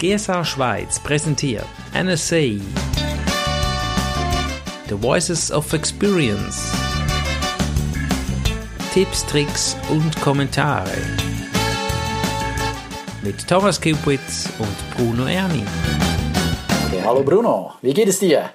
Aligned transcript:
GSA 0.00 0.44
Schweiz 0.44 1.00
präsentiert 1.00 1.66
NSA 1.92 2.60
The 4.88 4.94
Voices 4.94 5.50
of 5.50 5.72
Experience 5.72 6.70
Tipps, 8.94 9.26
Tricks 9.26 9.76
und 9.90 10.20
Kommentare 10.20 10.96
mit 13.24 13.48
Thomas 13.48 13.80
Kupitz 13.80 14.48
und 14.60 14.96
Bruno 14.96 15.26
Erni. 15.26 15.64
Okay, 16.86 17.02
hallo 17.04 17.24
Bruno, 17.24 17.72
wie 17.82 17.92
geht 17.92 18.06
es 18.06 18.20
dir? 18.20 18.50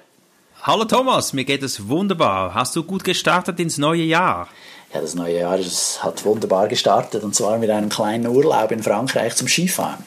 Hallo 0.62 0.86
Thomas, 0.86 1.34
mir 1.34 1.44
geht 1.44 1.62
es 1.62 1.86
wunderbar. 1.86 2.54
Hast 2.54 2.74
du 2.74 2.82
gut 2.82 3.04
gestartet 3.04 3.60
ins 3.60 3.76
neue 3.76 4.04
Jahr? 4.04 4.48
Ja, 4.94 5.02
das 5.02 5.14
neue 5.14 5.40
Jahr 5.40 5.58
das 5.58 6.02
hat 6.02 6.24
wunderbar 6.24 6.68
gestartet 6.68 7.22
und 7.22 7.34
zwar 7.34 7.58
mit 7.58 7.68
einem 7.68 7.90
kleinen 7.90 8.28
Urlaub 8.28 8.72
in 8.72 8.82
Frankreich 8.82 9.36
zum 9.36 9.46
Skifahren. 9.46 10.06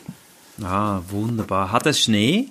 Ah, 0.63 1.01
wunderbar. 1.09 1.71
Hat 1.71 1.85
es 1.85 2.01
Schnee? 2.01 2.47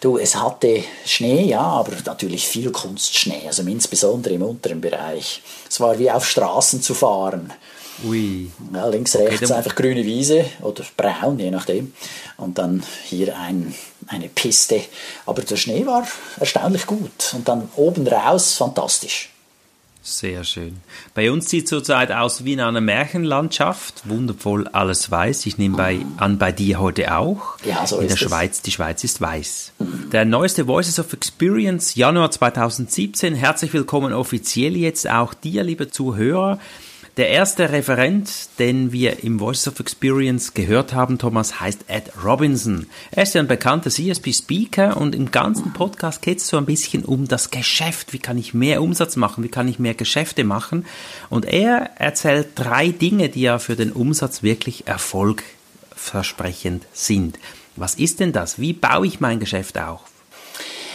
Du, 0.00 0.16
es 0.16 0.34
hatte 0.34 0.82
Schnee, 1.04 1.44
ja, 1.44 1.60
aber 1.60 1.92
natürlich 2.06 2.48
viel 2.48 2.70
Kunstschnee, 2.70 3.46
also 3.46 3.62
insbesondere 3.62 4.34
im 4.34 4.42
unteren 4.42 4.80
Bereich. 4.80 5.42
Es 5.68 5.78
war 5.78 5.98
wie 5.98 6.10
auf 6.10 6.26
Straßen 6.26 6.80
zu 6.80 6.94
fahren. 6.94 7.52
Ui. 8.06 8.50
Ja, 8.72 8.86
links, 8.88 9.14
okay, 9.14 9.26
rechts 9.26 9.50
einfach 9.50 9.74
grüne 9.74 10.04
Wiese 10.04 10.46
oder 10.62 10.84
braun, 10.96 11.38
je 11.38 11.50
nachdem. 11.50 11.92
Und 12.38 12.56
dann 12.56 12.82
hier 13.04 13.38
ein, 13.38 13.74
eine 14.06 14.28
Piste. 14.28 14.80
Aber 15.26 15.42
der 15.42 15.56
Schnee 15.56 15.84
war 15.84 16.06
erstaunlich 16.38 16.86
gut. 16.86 17.34
Und 17.34 17.46
dann 17.46 17.68
oben 17.76 18.06
raus 18.06 18.54
fantastisch. 18.54 19.28
Sehr 20.02 20.44
schön. 20.44 20.78
Bei 21.14 21.30
uns 21.30 21.50
sieht 21.50 21.64
es 21.64 21.70
zurzeit 21.70 22.10
aus 22.10 22.44
wie 22.44 22.54
in 22.54 22.60
einer 22.60 22.80
Märchenlandschaft. 22.80 24.08
Wundervoll, 24.08 24.66
alles 24.68 25.10
weiß. 25.10 25.44
Ich 25.44 25.58
nehme 25.58 25.76
bei, 25.76 26.00
an, 26.16 26.38
bei 26.38 26.52
dir 26.52 26.80
heute 26.80 27.14
auch. 27.14 27.58
Ja, 27.64 27.86
so 27.86 27.98
in 27.98 28.06
ist 28.06 28.18
der 28.18 28.22
es. 28.22 28.30
Schweiz, 28.30 28.62
die 28.62 28.70
Schweiz 28.70 29.04
ist 29.04 29.20
weiß. 29.20 29.72
Der 30.10 30.24
neueste 30.24 30.66
Voices 30.66 30.98
of 30.98 31.12
Experience, 31.12 31.96
Januar 31.96 32.30
2017. 32.30 33.34
Herzlich 33.34 33.74
willkommen 33.74 34.14
offiziell 34.14 34.74
jetzt 34.74 35.08
auch 35.08 35.34
dir, 35.34 35.64
liebe 35.64 35.90
Zuhörer. 35.90 36.58
Der 37.20 37.28
erste 37.28 37.70
Referent, 37.70 38.48
den 38.58 38.92
wir 38.92 39.22
im 39.22 39.40
Voices 39.40 39.68
of 39.68 39.78
Experience 39.78 40.54
gehört 40.54 40.94
haben, 40.94 41.18
Thomas, 41.18 41.60
heißt 41.60 41.84
Ed 41.86 42.10
Robinson. 42.24 42.86
Er 43.10 43.24
ist 43.24 43.34
ja 43.34 43.42
ein 43.42 43.46
bekannter 43.46 43.90
CSP-Speaker 43.90 44.96
und 44.96 45.14
im 45.14 45.30
ganzen 45.30 45.74
Podcast 45.74 46.22
geht 46.22 46.38
es 46.38 46.48
so 46.48 46.56
ein 46.56 46.64
bisschen 46.64 47.04
um 47.04 47.28
das 47.28 47.50
Geschäft. 47.50 48.14
Wie 48.14 48.20
kann 48.20 48.38
ich 48.38 48.54
mehr 48.54 48.80
Umsatz 48.80 49.16
machen? 49.16 49.44
Wie 49.44 49.50
kann 49.50 49.68
ich 49.68 49.78
mehr 49.78 49.92
Geschäfte 49.92 50.44
machen? 50.44 50.86
Und 51.28 51.44
er 51.44 51.90
erzählt 51.96 52.52
drei 52.54 52.88
Dinge, 52.88 53.28
die 53.28 53.42
ja 53.42 53.58
für 53.58 53.76
den 53.76 53.92
Umsatz 53.92 54.42
wirklich 54.42 54.86
erfolgversprechend 54.86 56.86
sind. 56.94 57.38
Was 57.76 57.96
ist 57.96 58.20
denn 58.20 58.32
das? 58.32 58.58
Wie 58.58 58.72
baue 58.72 59.06
ich 59.06 59.20
mein 59.20 59.40
Geschäft 59.40 59.76
auf? 59.76 60.09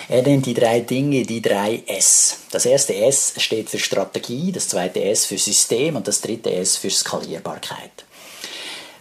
Er 0.08 0.22
nennt 0.22 0.46
die 0.46 0.54
drei 0.54 0.82
Dinge 0.82 1.24
die 1.24 1.42
drei 1.42 1.82
S. 1.88 2.38
Das 2.52 2.66
erste 2.66 2.96
S 2.96 3.34
steht 3.38 3.70
für 3.70 3.80
Strategie, 3.80 4.52
das 4.52 4.68
zweite 4.68 5.04
S 5.04 5.26
für 5.26 5.38
System 5.38 5.96
und 5.96 6.08
das 6.08 6.22
dritte 6.22 6.54
S 6.54 6.78
für 6.78 6.90
Skalierbarkeit. 6.92 8.06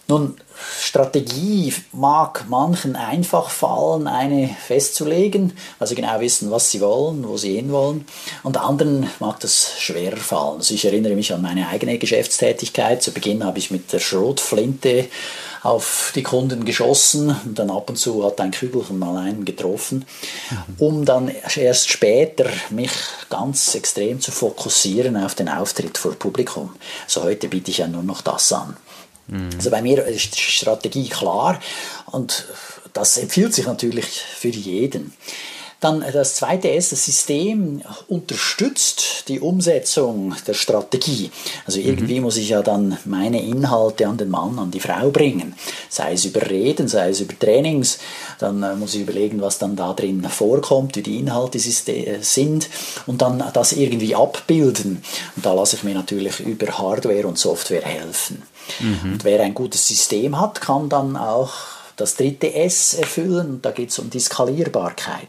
Nun, 0.09 0.37
Strategie 0.81 1.73
mag 1.93 2.45
manchen 2.49 2.97
einfach 2.97 3.51
fallen, 3.51 4.07
eine 4.07 4.49
festzulegen, 4.67 5.53
weil 5.79 5.89
sie 5.89 5.95
genau 5.95 6.21
wissen, 6.21 6.51
was 6.51 6.71
sie 6.71 6.81
wollen, 6.81 7.27
wo 7.27 7.37
sie 7.37 7.57
hinwollen. 7.57 8.07
Und 8.43 8.57
anderen 8.57 9.09
mag 9.21 9.41
das 9.41 9.73
schwerer 9.79 10.17
fallen. 10.17 10.59
Also 10.59 10.75
ich 10.75 10.85
erinnere 10.85 11.15
mich 11.15 11.33
an 11.33 11.43
meine 11.43 11.69
eigene 11.69 11.99
Geschäftstätigkeit. 11.99 13.03
Zu 13.03 13.13
Beginn 13.13 13.45
habe 13.45 13.59
ich 13.59 13.71
mit 13.71 13.93
der 13.93 13.99
Schrotflinte 14.01 15.09
auf 15.65 16.13
die 16.15 16.23
Kunden 16.23 16.67
geschossen 16.67 17.35
und 17.45 17.59
dann 17.59 17.71
ab 17.71 17.89
und 17.89 17.97
zu 17.97 18.23
hat 18.25 18.39
ein 18.39 18.51
Kügelchen 18.51 18.99
mal 18.99 19.17
einen 19.17 19.47
getroffen, 19.47 20.05
um 20.79 21.07
dann 21.07 21.33
erst 21.57 21.89
später 21.89 22.51
mich 22.69 22.91
ganz 23.31 23.75
extrem 23.75 24.21
zu 24.21 24.31
fokussieren 24.31 25.17
auf 25.17 25.35
den 25.35 25.49
Auftritt 25.49 25.97
vor 25.97 26.13
Publikum. 26.13 26.75
Also 27.05 27.23
heute 27.23 27.49
biete 27.49 27.71
ich 27.71 27.79
ja 27.79 27.89
nur 27.89 28.03
noch 28.03 28.21
das 28.21 28.53
an. 28.53 28.77
Also 29.57 29.71
bei 29.71 29.83
mir 29.83 30.05
ist 30.05 30.37
die 30.37 30.41
Strategie 30.41 31.09
klar 31.09 31.61
und 32.07 32.47
das 32.93 33.17
empfiehlt 33.17 33.55
sich 33.55 33.67
natürlich 33.67 34.07
für 34.07 34.49
jeden. 34.49 35.13
Dann 35.85 36.03
das 36.15 36.37
zweite 36.37 36.71
S, 36.71 36.89
das 36.91 37.05
System 37.05 37.83
unterstützt 38.09 39.29
die 39.29 39.41
Umsetzung 39.41 40.35
der 40.47 40.55
Strategie. 40.55 41.31
Also 41.67 41.79
irgendwie 41.79 42.21
mhm. 42.21 42.23
muss 42.23 42.39
ich 42.39 42.49
ja 42.49 42.63
dann 42.63 42.97
meine 43.05 43.43
Inhalte 43.43 44.09
an 44.09 44.17
den 44.17 44.31
Mann, 44.31 44.59
an 44.59 44.71
die 44.71 44.81
Frau 44.81 45.11
bringen. 45.11 45.55
Sei 45.91 46.15
es 46.15 46.25
über 46.25 46.49
Reden, 46.49 46.89
sei 46.89 47.11
es 47.11 47.21
über 47.21 47.39
Trainings. 47.39 47.99
Dann 48.39 48.63
äh, 48.63 48.75
muss 48.77 48.95
ich 48.95 49.03
überlegen, 49.03 49.43
was 49.43 49.59
dann 49.59 49.77
da 49.77 49.93
drin 49.93 50.27
vorkommt, 50.27 50.97
wie 50.97 51.03
die 51.03 51.19
Inhalte 51.19 51.59
sind 51.59 52.69
und 53.07 53.21
dann 53.21 53.45
das 53.53 53.73
irgendwie 53.73 54.15
abbilden. 54.15 55.03
Und 55.37 55.45
da 55.45 55.53
lasse 55.53 55.77
ich 55.77 55.85
mir 55.85 55.95
natürlich 55.95 56.41
über 56.41 56.79
Hardware 56.79 57.27
und 57.27 57.37
Software 57.37 57.85
helfen. 57.85 58.43
Mhm. 58.81 59.13
Und 59.13 59.25
wer 59.25 59.41
ein 59.41 59.55
gutes 59.55 59.87
System 59.87 60.41
hat, 60.41 60.61
kann 60.61 60.89
dann 60.89 61.17
auch 61.17 61.53
das 61.97 62.17
dritte 62.17 62.55
S 62.55 62.95
erfüllen. 62.95 63.61
Da 63.63 63.71
geht 63.71 63.91
es 63.91 63.99
um 63.99 64.11
die 64.11 64.21
Skalierbarkeit. 64.21 65.29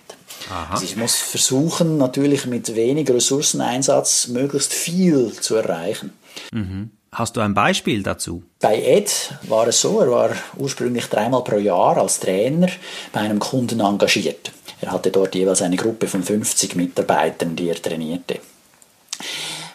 Also 0.72 0.84
ich 0.84 0.96
muss 0.96 1.16
versuchen, 1.16 1.98
natürlich 1.98 2.46
mit 2.46 2.76
wenig 2.76 3.10
Ressourceneinsatz 3.10 4.28
möglichst 4.28 4.74
viel 4.74 5.32
zu 5.34 5.56
erreichen. 5.56 6.14
Mhm. 6.52 6.92
Hast 7.12 7.38
du 7.38 7.42
ein 7.42 7.54
Beispiel 7.54 8.04
dazu? 8.04 8.44
Bei 8.60 8.82
Ed 8.82 9.34
war 9.44 9.68
es 9.68 9.80
so, 9.80 10.02
er 10.02 10.12
war 10.12 10.32
ursprünglich 10.58 11.06
dreimal 11.06 11.44
pro 11.44 11.58
Jahr 11.58 11.98
als 11.98 12.20
Trainer 12.20 12.68
bei 13.14 13.22
einem 13.22 13.40
Kunden 13.40 13.80
engagiert. 13.80 14.52
Er 14.82 14.92
hatte 14.92 15.12
dort 15.12 15.34
jeweils 15.34 15.62
eine 15.62 15.78
Gruppe 15.78 16.08
von 16.08 16.22
50 16.22 16.76
Mitarbeitern, 16.76 17.56
die 17.56 17.70
er 17.70 17.82
trainierte. 17.82 18.40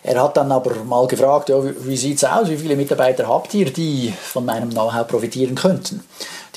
Er 0.02 0.22
hat 0.22 0.36
dann 0.36 0.50
aber 0.50 0.74
mal 0.84 1.06
gefragt, 1.06 1.50
ja, 1.50 1.56
wie 1.62 1.96
sieht 1.96 2.16
es 2.16 2.24
aus, 2.24 2.48
wie 2.48 2.56
viele 2.56 2.76
Mitarbeiter 2.76 3.28
habt 3.28 3.52
ihr, 3.54 3.72
die 3.72 4.12
von 4.22 4.44
meinem 4.44 4.70
Know-how 4.70 5.06
profitieren 5.06 5.54
könnten? 5.54 6.02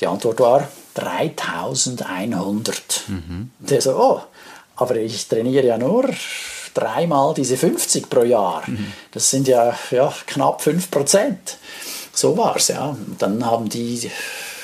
Die 0.00 0.06
Antwort 0.06 0.40
war 0.40 0.68
3100. 0.94 3.04
Mhm. 3.08 3.50
Der 3.58 3.80
so, 3.80 3.96
oh, 3.96 4.20
aber 4.76 4.96
ich 4.96 5.28
trainiere 5.28 5.66
ja 5.66 5.78
nur 5.78 6.08
dreimal 6.72 7.34
diese 7.34 7.56
50 7.56 8.10
pro 8.10 8.22
Jahr. 8.22 8.62
Mhm. 8.66 8.92
Das 9.12 9.30
sind 9.30 9.46
ja, 9.46 9.76
ja 9.90 10.12
knapp 10.26 10.62
5 10.62 10.90
Prozent. 10.90 11.58
So 12.12 12.36
war 12.36 12.56
es, 12.56 12.68
ja. 12.68 12.90
Und 12.90 13.20
dann 13.20 13.44
haben 13.44 13.68
die 13.68 14.10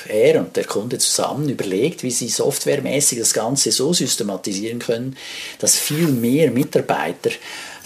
er 0.09 0.41
und 0.41 0.57
der 0.57 0.65
Kunde 0.65 0.99
zusammen 0.99 1.49
überlegt, 1.49 2.03
wie 2.03 2.11
sie 2.11 2.29
softwaremäßig 2.29 3.19
das 3.19 3.35
Ganze 3.35 3.71
so 3.71 3.93
systematisieren 3.93 4.79
können, 4.79 5.17
dass 5.59 5.77
viel 5.77 6.09
mehr 6.09 6.51
Mitarbeiter 6.51 7.31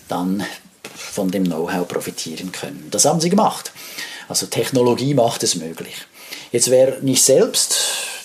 dann 0.09 0.45
von 1.15 1.31
dem 1.31 1.45
Know-how 1.45 1.87
profitieren 1.87 2.53
können. 2.53 2.89
Das 2.91 3.05
haben 3.05 3.21
sie 3.21 3.31
gemacht. 3.31 3.73
Also 4.29 4.47
Technologie 4.47 5.15
macht 5.15 5.43
es 5.43 5.55
möglich. 5.55 5.95
Jetzt 6.51 6.71
wer 6.71 7.01
nicht 7.01 7.23
selbst 7.23 7.77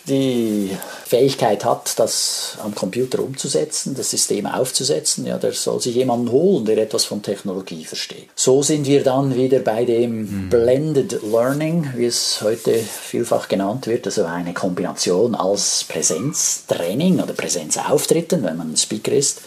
die 0.08 0.72
Fähigkeit 1.06 1.66
hat, 1.66 2.00
das 2.00 2.58
am 2.64 2.74
Computer 2.74 3.20
umzusetzen, 3.20 3.96
das 3.96 4.10
System 4.10 4.46
aufzusetzen, 4.48 5.26
ja, 5.26 5.38
der 5.38 5.54
soll 5.54 5.80
sich 5.82 5.96
jemanden 5.96 6.32
holen, 6.32 6.66
der 6.66 6.78
etwas 6.78 7.06
von 7.06 7.22
Technologie 7.22 7.86
versteht. 7.86 8.28
So 8.36 8.64
sind 8.64 8.88
wir 8.88 9.04
dann 9.04 9.36
wieder 9.36 9.60
bei 9.60 9.86
dem 9.86 10.46
mhm. 10.46 10.50
Blended 10.50 11.20
Learning, 11.24 11.92
wie 11.96 12.06
es 12.06 12.42
heute 12.42 12.74
vielfach 12.74 13.48
genannt 13.48 13.88
wird, 13.88 14.08
also 14.08 14.26
eine 14.26 14.54
Kombination 14.54 15.36
als 15.36 15.84
Präsenztraining 15.88 17.20
oder 17.22 17.34
Präsenzauftritten, 17.34 18.44
wenn 18.44 18.58
man 18.58 18.72
ein 18.74 18.78
Speaker 18.78 19.12
ist, 19.12 19.42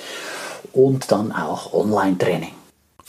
und 0.72 1.10
dann 1.10 1.32
auch 1.32 1.72
Online-Training. 1.72 2.61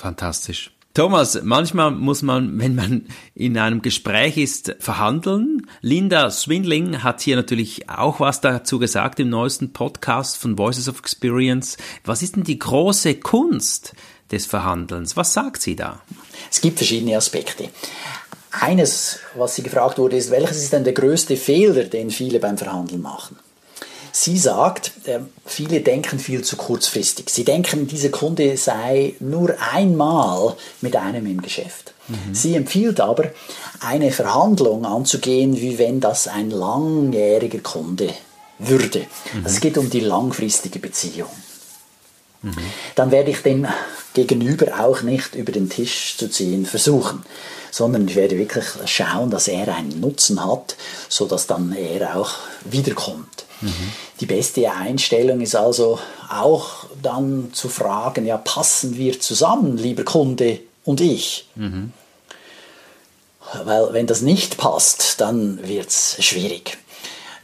Fantastisch. 0.03 0.69
Thomas, 0.93 1.41
manchmal 1.43 1.91
muss 1.91 2.23
man, 2.23 2.59
wenn 2.59 2.75
man 2.75 3.07
in 3.35 3.57
einem 3.57 3.81
Gespräch 3.81 4.35
ist, 4.35 4.75
verhandeln. 4.79 5.65
Linda 5.79 6.29
Swindling 6.29 7.03
hat 7.03 7.21
hier 7.21 7.37
natürlich 7.37 7.89
auch 7.89 8.19
was 8.19 8.41
dazu 8.41 8.79
gesagt 8.79 9.21
im 9.21 9.29
neuesten 9.29 9.71
Podcast 9.71 10.35
von 10.35 10.57
Voices 10.57 10.89
of 10.89 10.99
Experience. 10.99 11.77
Was 12.03 12.21
ist 12.21 12.35
denn 12.35 12.43
die 12.43 12.59
große 12.59 13.15
Kunst 13.15 13.93
des 14.29 14.45
Verhandelns? 14.45 15.15
Was 15.15 15.31
sagt 15.31 15.61
sie 15.61 15.77
da? 15.77 16.01
Es 16.51 16.59
gibt 16.59 16.79
verschiedene 16.79 17.15
Aspekte. 17.15 17.69
Eines, 18.51 19.19
was 19.35 19.55
sie 19.55 19.63
gefragt 19.63 19.97
wurde, 19.97 20.17
ist, 20.17 20.31
welches 20.31 20.57
ist 20.57 20.73
denn 20.73 20.83
der 20.83 20.93
größte 20.93 21.37
Fehler, 21.37 21.85
den 21.85 22.11
viele 22.11 22.41
beim 22.41 22.57
Verhandeln 22.57 23.01
machen? 23.01 23.37
Sie 24.15 24.37
sagt, 24.37 24.91
äh, 25.05 25.21
viele 25.43 25.81
denken 25.81 26.19
viel 26.19 26.43
zu 26.43 26.55
kurzfristig. 26.55 27.31
Sie 27.31 27.43
denken, 27.43 27.87
dieser 27.87 28.09
Kunde 28.09 28.57
sei 28.57 29.15
nur 29.19 29.55
einmal 29.73 30.55
mit 30.81 30.95
einem 30.95 31.25
im 31.25 31.41
Geschäft. 31.41 31.95
Mhm. 32.07 32.35
Sie 32.35 32.55
empfiehlt 32.55 32.99
aber, 32.99 33.31
eine 33.79 34.11
Verhandlung 34.11 34.85
anzugehen, 34.85 35.59
wie 35.59 35.79
wenn 35.79 35.99
das 35.99 36.27
ein 36.27 36.51
langjähriger 36.51 37.57
Kunde 37.59 38.13
würde. 38.59 38.99
Mhm. 39.33 39.45
Es 39.45 39.59
geht 39.59 39.79
um 39.79 39.89
die 39.89 40.01
langfristige 40.01 40.77
Beziehung. 40.77 41.31
Mhm. 42.43 42.53
Dann 42.93 43.09
werde 43.09 43.31
ich 43.31 43.41
dem 43.41 43.65
Gegenüber 44.13 44.79
auch 44.79 45.01
nicht 45.01 45.33
über 45.33 45.51
den 45.51 45.71
Tisch 45.71 46.17
zu 46.17 46.29
ziehen 46.29 46.67
versuchen 46.67 47.23
sondern 47.71 48.07
ich 48.07 48.15
werde 48.15 48.37
wirklich 48.37 48.65
schauen, 48.85 49.31
dass 49.31 49.47
er 49.47 49.75
einen 49.75 49.99
Nutzen 49.99 50.45
hat, 50.45 50.75
sodass 51.09 51.47
dann 51.47 51.75
er 51.75 52.15
auch 52.15 52.33
wiederkommt. 52.65 53.42
Die 54.19 54.25
beste 54.25 54.71
Einstellung 54.71 55.41
ist 55.41 55.55
also 55.55 55.99
auch 56.29 56.85
dann 57.01 57.51
zu 57.53 57.69
fragen, 57.69 58.25
ja, 58.25 58.37
passen 58.37 58.97
wir 58.97 59.19
zusammen, 59.19 59.77
lieber 59.77 60.03
Kunde 60.03 60.59
und 60.85 61.01
ich? 61.01 61.47
Mhm. 61.55 61.93
Weil 63.65 63.93
wenn 63.93 64.07
das 64.07 64.21
nicht 64.21 64.57
passt, 64.57 65.21
dann 65.21 65.67
wird 65.67 65.89
es 65.89 66.17
schwierig. 66.19 66.77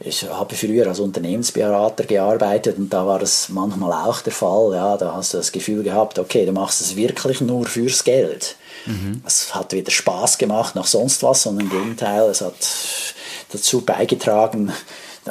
Ich 0.02 0.22
habe 0.22 0.54
früher 0.54 0.86
als 0.86 0.98
Unternehmensberater 0.98 2.04
gearbeitet 2.04 2.78
und 2.78 2.88
da 2.88 3.06
war 3.06 3.18
das 3.18 3.50
manchmal 3.50 3.92
auch 3.92 4.22
der 4.22 4.32
Fall. 4.32 4.72
Ja, 4.74 4.96
da 4.96 5.14
hast 5.14 5.34
du 5.34 5.38
das 5.38 5.52
Gefühl 5.52 5.82
gehabt, 5.82 6.18
okay, 6.18 6.46
du 6.46 6.52
machst 6.52 6.80
es 6.80 6.96
wirklich 6.96 7.42
nur 7.42 7.66
fürs 7.66 8.02
Geld. 8.02 8.56
Mhm. 8.86 9.22
Es 9.26 9.54
hat 9.54 9.72
weder 9.72 9.90
Spaß 9.90 10.38
gemacht 10.38 10.74
noch 10.74 10.86
sonst 10.86 11.22
was, 11.22 11.42
sondern 11.42 11.66
im 11.66 11.70
Gegenteil, 11.70 12.30
es 12.30 12.40
hat 12.40 12.54
dazu 13.52 13.82
beigetragen, 13.82 14.72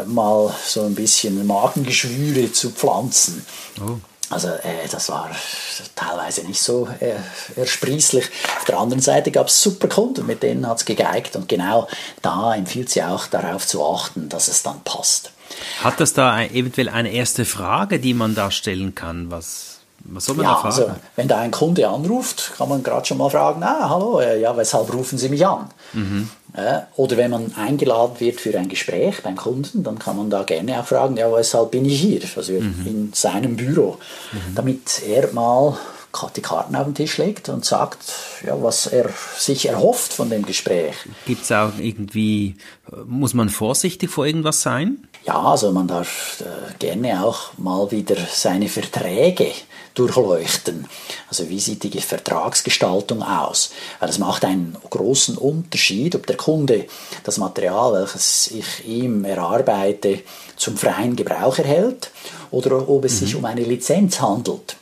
mal 0.05 0.53
so 0.65 0.83
ein 0.83 0.95
bisschen 0.95 1.45
Magengeschwüre 1.45 2.51
zu 2.51 2.71
pflanzen. 2.71 3.45
Oh. 3.81 3.97
Also 4.29 4.49
äh, 4.49 4.87
das 4.91 5.09
war 5.09 5.31
teilweise 5.95 6.43
nicht 6.43 6.61
so 6.61 6.87
äh, 6.99 7.15
ersprießlich. 7.55 8.29
Auf 8.57 8.65
der 8.65 8.77
anderen 8.77 9.01
Seite 9.01 9.31
gab 9.31 9.47
es 9.47 9.61
super 9.61 9.87
Kunden, 9.87 10.25
mit 10.27 10.43
denen 10.43 10.67
hat 10.67 10.77
es 10.77 10.85
gegeigt 10.85 11.35
und 11.35 11.49
genau 11.49 11.87
da 12.21 12.53
empfiehlt 12.53 12.89
sie 12.89 13.03
auch 13.03 13.25
darauf 13.27 13.65
zu 13.65 13.83
achten, 13.83 14.29
dass 14.29 14.47
es 14.47 14.61
dann 14.61 14.83
passt. 14.83 15.31
Hat 15.83 15.99
das 15.99 16.13
da 16.13 16.43
eventuell 16.43 16.89
eine 16.89 17.11
erste 17.11 17.43
Frage, 17.43 17.99
die 17.99 18.13
man 18.13 18.35
da 18.35 18.51
stellen 18.51 18.93
kann? 18.93 19.31
Was 19.31 19.78
was 20.11 20.25
soll 20.25 20.35
man 20.35 20.45
ja, 20.45 20.55
fragen? 20.55 20.65
Also, 20.67 20.91
wenn 21.15 21.27
da 21.27 21.39
ein 21.39 21.51
Kunde 21.51 21.87
anruft, 21.87 22.53
kann 22.57 22.69
man 22.69 22.83
gerade 22.83 23.05
schon 23.05 23.17
mal 23.17 23.29
fragen, 23.29 23.63
ah, 23.63 23.89
hallo, 23.89 24.19
äh, 24.19 24.39
ja, 24.39 24.55
weshalb 24.55 24.93
rufen 24.93 25.17
Sie 25.17 25.29
mich 25.29 25.45
an? 25.45 25.69
Mhm. 25.93 26.29
Äh, 26.53 26.79
oder 26.95 27.17
wenn 27.17 27.31
man 27.31 27.53
eingeladen 27.55 28.19
wird 28.19 28.41
für 28.41 28.57
ein 28.57 28.69
Gespräch 28.69 29.21
beim 29.23 29.35
Kunden, 29.35 29.83
dann 29.83 29.99
kann 29.99 30.17
man 30.17 30.29
da 30.29 30.43
gerne 30.43 30.79
auch 30.79 30.85
fragen, 30.85 31.17
ja, 31.17 31.31
weshalb 31.31 31.71
bin 31.71 31.85
ich 31.85 32.01
hier? 32.01 32.21
Also 32.35 32.53
mhm. 32.53 32.85
in 32.85 33.11
seinem 33.13 33.55
Büro, 33.55 33.97
mhm. 34.31 34.55
damit 34.55 35.01
er 35.07 35.31
mal 35.31 35.77
die 36.35 36.41
Karten 36.41 36.75
auf 36.75 36.85
den 36.85 36.95
Tisch 36.95 37.17
legt 37.17 37.49
und 37.49 37.63
sagt, 37.65 37.99
ja, 38.45 38.61
was 38.61 38.87
er 38.87 39.09
sich 39.37 39.67
erhofft 39.67 40.11
von 40.11 40.29
dem 40.29 40.43
Gespräch. 40.43 40.95
Gibt 41.25 41.43
es 41.43 41.51
auch 41.51 41.77
irgendwie, 41.77 42.55
muss 43.05 43.33
man 43.33 43.49
vorsichtig 43.49 44.09
vor 44.09 44.25
irgendwas 44.25 44.61
sein? 44.61 45.07
Ja, 45.25 45.39
also 45.39 45.71
man 45.71 45.87
darf 45.87 46.41
äh, 46.41 46.73
gerne 46.79 47.23
auch 47.23 47.57
mal 47.57 47.91
wieder 47.91 48.15
seine 48.31 48.69
Verträge 48.69 49.51
durchleuchten. 49.99 50.87
Also 51.27 51.49
wie 51.49 51.59
sieht 51.59 51.83
die 51.83 51.99
Vertragsgestaltung 51.99 53.21
aus? 53.21 53.71
Weil 53.99 54.07
das 54.07 54.17
macht 54.17 54.45
einen 54.45 54.77
großen 54.89 55.37
Unterschied, 55.37 56.15
ob 56.15 56.25
der 56.25 56.37
Kunde 56.37 56.85
das 57.23 57.37
Material, 57.37 57.93
welches 57.93 58.47
ich 58.51 58.87
ihm 58.87 59.25
erarbeite, 59.25 60.21
zum 60.55 60.77
freien 60.77 61.15
Gebrauch 61.15 61.57
erhält 61.57 62.11
oder 62.51 62.87
ob 62.87 63.05
es 63.05 63.15
mhm. 63.15 63.25
sich 63.25 63.35
um 63.35 63.45
eine 63.45 63.63
Lizenz 63.63 64.21
handelt. 64.21 64.77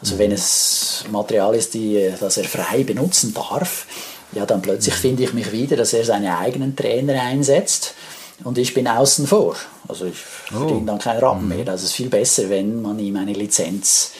Also 0.00 0.18
wenn 0.18 0.32
es 0.32 1.04
Material 1.10 1.54
ist, 1.54 1.74
die, 1.74 2.12
das 2.18 2.36
er 2.36 2.44
frei 2.44 2.82
benutzen 2.82 3.32
darf, 3.32 3.86
ja, 4.32 4.44
dann 4.44 4.62
plötzlich 4.62 4.94
finde 4.94 5.22
ich 5.22 5.32
mich 5.32 5.52
wieder, 5.52 5.76
dass 5.76 5.92
er 5.92 6.04
seine 6.04 6.36
eigenen 6.38 6.74
Trainer 6.74 7.22
einsetzt 7.22 7.94
und 8.42 8.58
ich 8.58 8.74
bin 8.74 8.88
außen 8.88 9.26
vor. 9.26 9.56
Also 9.86 10.06
ich 10.06 10.16
oh. 10.52 10.58
verdiene 10.58 10.86
dann 10.86 10.98
keinen 10.98 11.20
Rappen 11.20 11.48
mehr. 11.48 11.64
Das 11.64 11.82
ist 11.82 11.92
viel 11.92 12.08
besser, 12.08 12.48
wenn 12.50 12.82
man 12.82 12.98
ihm 12.98 13.16
eine 13.16 13.32
Lizenz 13.32 14.12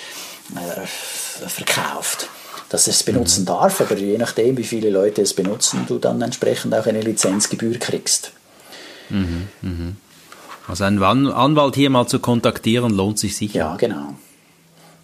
äh, 0.54 0.86
verkauft. 1.48 2.28
Dass 2.68 2.86
er 2.86 2.92
es 2.92 3.02
benutzen 3.02 3.42
mhm. 3.42 3.46
darf, 3.46 3.80
aber 3.80 3.96
je 3.96 4.18
nachdem, 4.18 4.56
wie 4.56 4.64
viele 4.64 4.90
Leute 4.90 5.22
es 5.22 5.34
benutzen, 5.34 5.84
du 5.86 5.98
dann 5.98 6.20
entsprechend 6.22 6.74
auch 6.74 6.86
eine 6.86 7.00
Lizenzgebühr 7.00 7.78
kriegst. 7.78 8.32
Mhm. 9.10 9.48
Mhm. 9.60 9.96
Also 10.66 10.84
einen 10.84 11.02
Anwalt 11.02 11.74
hier 11.74 11.90
mal 11.90 12.06
zu 12.06 12.20
kontaktieren, 12.20 12.94
lohnt 12.94 13.18
sich 13.18 13.36
sicher. 13.36 13.58
Ja, 13.58 13.76
genau. 13.76 14.14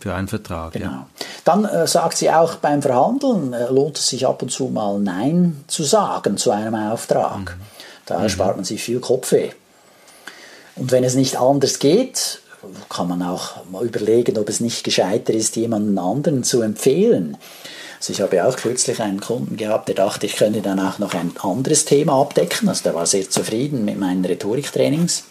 Für 0.01 0.15
einen 0.15 0.29
Vertrag. 0.29 0.73
Genau. 0.73 0.87
Ja. 0.87 1.07
Dann 1.45 1.67
äh, 1.67 1.87
sagt 1.87 2.17
sie 2.17 2.31
auch 2.31 2.57
beim 2.57 2.81
Verhandeln, 2.81 3.53
äh, 3.53 3.71
lohnt 3.71 3.99
es 3.99 4.09
sich 4.09 4.27
ab 4.27 4.43
und 4.43 4.51
zu 4.51 4.69
mal 4.69 4.99
Nein 4.99 5.63
zu 5.67 5.83
sagen 5.83 6.39
zu 6.39 6.51
einem 6.51 6.75
Auftrag. 6.75 7.39
Mhm. 7.41 7.80
Da 8.11 8.19
mhm. 8.19 8.29
spart 8.29 8.57
man 8.57 8.65
sich 8.65 8.83
viel 8.83 8.99
Kopfweh. 8.99 9.51
Und 10.75 10.91
wenn 10.91 11.05
es 11.05 11.15
nicht 11.15 11.39
anders 11.39 11.79
geht, 11.79 12.41
kann 12.89 13.09
man 13.09 13.23
auch 13.23 13.65
mal 13.71 13.85
überlegen, 13.87 14.37
ob 14.37 14.49
es 14.49 14.61
nicht 14.61 14.83
gescheiter 14.83 15.33
ist, 15.33 15.57
jemanden 15.57 15.97
anderen 15.97 16.43
zu 16.43 16.61
empfehlen. 16.61 17.37
Also 17.99 18.13
ich 18.13 18.21
habe 18.21 18.45
auch 18.45 18.57
kürzlich 18.57 19.01
einen 19.01 19.21
Kunden 19.21 19.57
gehabt, 19.57 19.89
der 19.89 19.95
dachte, 19.95 20.27
ich 20.27 20.37
könnte 20.37 20.61
dann 20.61 20.81
auch 20.81 20.99
noch 20.99 21.15
ein 21.15 21.33
anderes 21.39 21.85
Thema 21.85 22.21
abdecken. 22.21 22.69
Also 22.69 22.83
der 22.83 22.95
war 22.95 23.07
sehr 23.07 23.29
zufrieden 23.31 23.85
mit 23.85 23.99
meinen 23.99 24.25
Rhetoriktrainings. 24.25 25.25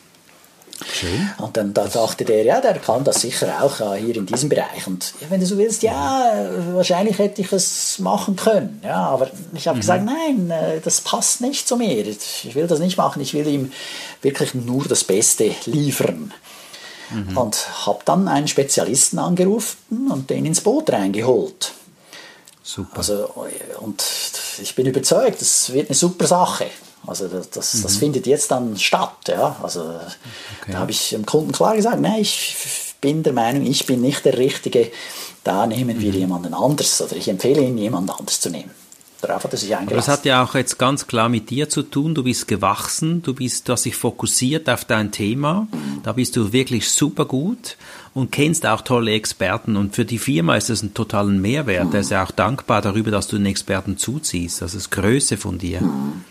Schön. 0.85 1.29
Und 1.37 1.57
dann 1.57 1.73
da 1.73 1.87
dachte 1.87 2.23
der, 2.23 2.43
ja, 2.43 2.61
der 2.61 2.79
kann 2.79 3.03
das 3.03 3.21
sicher 3.21 3.61
auch 3.61 3.79
äh, 3.81 3.99
hier 3.99 4.15
in 4.15 4.25
diesem 4.25 4.49
Bereich. 4.49 4.87
Und 4.87 5.13
wenn 5.29 5.39
du 5.39 5.45
so 5.45 5.57
willst, 5.57 5.83
ja, 5.83 6.49
wahrscheinlich 6.73 7.17
hätte 7.19 7.41
ich 7.41 7.51
es 7.51 7.99
machen 7.99 8.35
können. 8.35 8.79
Ja, 8.83 9.07
aber 9.07 9.29
ich 9.53 9.67
habe 9.67 9.77
mhm. 9.77 9.81
gesagt, 9.81 10.05
nein, 10.05 10.49
äh, 10.49 10.79
das 10.79 11.01
passt 11.01 11.41
nicht 11.41 11.67
zu 11.67 11.75
mir. 11.75 12.07
Ich 12.07 12.55
will 12.55 12.67
das 12.67 12.79
nicht 12.79 12.97
machen. 12.97 13.21
Ich 13.21 13.33
will 13.33 13.47
ihm 13.47 13.71
wirklich 14.21 14.53
nur 14.53 14.85
das 14.85 15.03
Beste 15.03 15.53
liefern. 15.65 16.33
Mhm. 17.09 17.37
Und 17.37 17.85
habe 17.85 17.99
dann 18.05 18.27
einen 18.27 18.47
Spezialisten 18.47 19.19
angerufen 19.19 20.09
und 20.11 20.29
den 20.29 20.45
ins 20.45 20.61
Boot 20.61 20.91
reingeholt. 20.91 21.73
Super. 22.63 22.97
Also, 22.97 23.47
und 23.79 24.03
ich 24.61 24.75
bin 24.75 24.85
überzeugt, 24.85 25.41
das 25.41 25.73
wird 25.73 25.89
eine 25.89 25.95
super 25.95 26.27
Sache. 26.27 26.67
Also 27.07 27.27
das, 27.27 27.49
das, 27.49 27.73
mhm. 27.73 27.83
das 27.83 27.95
findet 27.97 28.27
jetzt 28.27 28.51
dann 28.51 28.77
statt. 28.77 29.27
Ja? 29.27 29.55
Also 29.61 29.81
okay. 29.81 30.71
da 30.71 30.79
habe 30.79 30.91
ich 30.91 31.09
dem 31.09 31.25
Kunden 31.25 31.51
klar 31.51 31.75
gesagt, 31.75 31.99
nein, 31.99 32.21
ich 32.21 32.55
bin 33.01 33.23
der 33.23 33.33
Meinung, 33.33 33.65
ich 33.65 33.85
bin 33.85 34.01
nicht 34.01 34.25
der 34.25 34.37
Richtige, 34.37 34.91
da 35.43 35.65
nehmen 35.65 35.99
wir 35.99 36.11
mhm. 36.11 36.19
jemanden 36.19 36.53
anders 36.53 37.01
oder 37.01 37.15
ich 37.15 37.27
empfehle 37.27 37.61
Ihnen, 37.61 37.77
jemanden 37.77 38.09
anders 38.11 38.41
zu 38.41 38.49
nehmen. 38.49 38.71
Darauf 39.21 39.43
hat 39.43 39.51
er 39.51 39.57
sich 39.57 39.75
eingelassen. 39.75 39.93
Aber 39.93 39.95
das 39.97 40.07
hat 40.07 40.25
ja 40.25 40.43
auch 40.43 40.55
jetzt 40.55 40.77
ganz 40.77 41.05
klar 41.05 41.27
mit 41.27 41.49
dir 41.49 41.67
zu 41.67 41.83
tun. 41.83 42.15
Du 42.15 42.23
bist 42.23 42.47
gewachsen, 42.47 43.21
du 43.21 43.33
bist, 43.33 43.67
du 43.67 43.73
hast 43.73 43.83
dich 43.83 43.95
fokussiert 43.95 44.69
auf 44.69 44.85
dein 44.85 45.11
Thema. 45.11 45.67
Mhm. 45.71 46.03
Da 46.03 46.13
bist 46.13 46.37
du 46.37 46.53
wirklich 46.53 46.89
super 46.89 47.25
gut 47.25 47.75
und 48.13 48.31
kennst 48.31 48.65
auch 48.65 48.81
tolle 48.81 49.11
Experten. 49.11 49.75
Und 49.75 49.95
für 49.95 50.05
die 50.05 50.19
Firma 50.19 50.55
ist 50.55 50.69
das 50.69 50.83
ein 50.83 50.93
totalen 50.93 51.41
Mehrwert. 51.41 51.87
Mhm. 51.87 51.95
Er 51.95 51.99
ist 51.99 52.11
ja 52.11 52.23
auch 52.23 52.31
dankbar 52.31 52.81
darüber, 52.81 53.11
dass 53.11 53.27
du 53.27 53.37
den 53.37 53.45
Experten 53.45 53.97
zuziehst. 53.97 54.61
Das 54.61 54.73
ist 54.73 54.89
Größe 54.89 55.35
von 55.35 55.57
dir. 55.57 55.81
Mhm. 55.81 56.23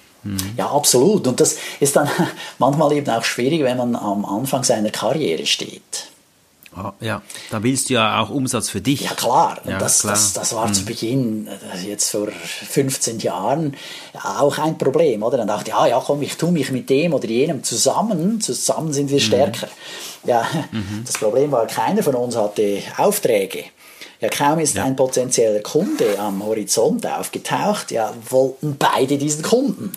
Ja, 0.57 0.71
absolut. 0.71 1.27
Und 1.27 1.41
das 1.41 1.57
ist 1.81 1.97
dann 1.97 2.09
manchmal 2.59 2.93
eben 2.93 3.09
auch 3.11 3.25
schwierig, 3.25 3.63
wenn 3.63 3.77
man 3.77 3.97
am 3.97 4.25
Anfang 4.25 4.65
seiner 4.65 4.91
Karriere 4.91 5.47
steht. 5.47 6.09
Ah, 6.79 6.93
ja, 7.01 7.23
da 7.51 7.63
willst 7.63 7.89
du 7.89 7.95
ja 7.95 8.21
auch 8.21 8.31
Umsatz 8.31 8.69
für 8.69 8.81
dich. 8.81 9.01
Ja, 9.01 9.15
klar. 9.15 9.59
Ja, 9.65 9.79
das, 9.79 10.01
klar. 10.01 10.13
Das, 10.13 10.33
das, 10.35 10.55
war 10.55 10.69
mhm. 10.69 10.75
zu 10.75 10.85
Beginn, 10.85 11.49
äh, 11.49 11.89
jetzt 11.89 12.11
vor 12.11 12.29
15 12.29 13.19
Jahren, 13.19 13.75
auch 14.23 14.59
ein 14.59 14.79
Problem. 14.79 15.23
Oder? 15.23 15.39
Dann 15.39 15.49
dachte 15.49 15.71
ich, 15.71 15.75
ah, 15.75 15.89
ja, 15.89 16.01
komm, 16.05 16.23
ich 16.23 16.37
tue 16.37 16.53
mich 16.53 16.71
mit 16.71 16.89
dem 16.89 17.15
oder 17.15 17.27
jenem 17.27 17.65
zusammen. 17.65 18.41
Zusammen 18.41 18.93
sind 18.93 19.11
wir 19.11 19.17
mhm. 19.17 19.23
stärker. 19.23 19.67
Mhm. 19.67 20.31
Ja, 20.31 20.47
mhm. 20.71 21.03
Das 21.05 21.19
Problem 21.19 21.51
war, 21.51 21.67
keiner 21.67 22.03
von 22.03 22.15
uns 22.15 22.37
hatte 22.37 22.83
Aufträge. 22.97 23.65
Ja, 24.21 24.29
kaum 24.29 24.59
ist 24.59 24.75
ja. 24.75 24.85
ein 24.85 24.95
potenzieller 24.95 25.61
Kunde 25.61 26.19
am 26.19 26.45
Horizont 26.45 27.07
aufgetaucht, 27.07 27.93
ja, 27.93 28.13
wollten 28.29 28.77
beide 28.77 29.17
diesen 29.17 29.43
Kunden. 29.43 29.93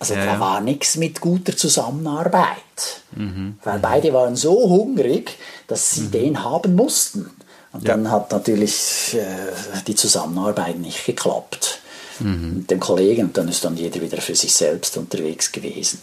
Also 0.00 0.14
ja, 0.14 0.26
da 0.26 0.38
war 0.38 0.60
nichts 0.60 0.96
mit 0.96 1.20
guter 1.20 1.56
Zusammenarbeit. 1.56 3.02
Mhm. 3.16 3.58
Weil 3.64 3.80
beide 3.80 4.12
waren 4.12 4.36
so 4.36 4.68
hungrig, 4.68 5.36
dass 5.66 5.90
sie 5.90 6.02
mhm. 6.02 6.10
den 6.12 6.44
haben 6.44 6.76
mussten. 6.76 7.30
Und 7.72 7.82
ja. 7.82 7.96
dann 7.96 8.10
hat 8.10 8.30
natürlich 8.30 9.16
äh, 9.18 9.82
die 9.86 9.94
Zusammenarbeit 9.94 10.78
nicht 10.78 11.04
geklappt 11.04 11.80
mhm. 12.20 12.58
mit 12.58 12.70
dem 12.70 12.80
Kollegen 12.80 13.26
und 13.26 13.36
dann 13.36 13.48
ist 13.48 13.64
dann 13.64 13.76
jeder 13.76 14.00
wieder 14.00 14.18
für 14.18 14.34
sich 14.34 14.54
selbst 14.54 14.96
unterwegs 14.96 15.52
gewesen. 15.52 16.00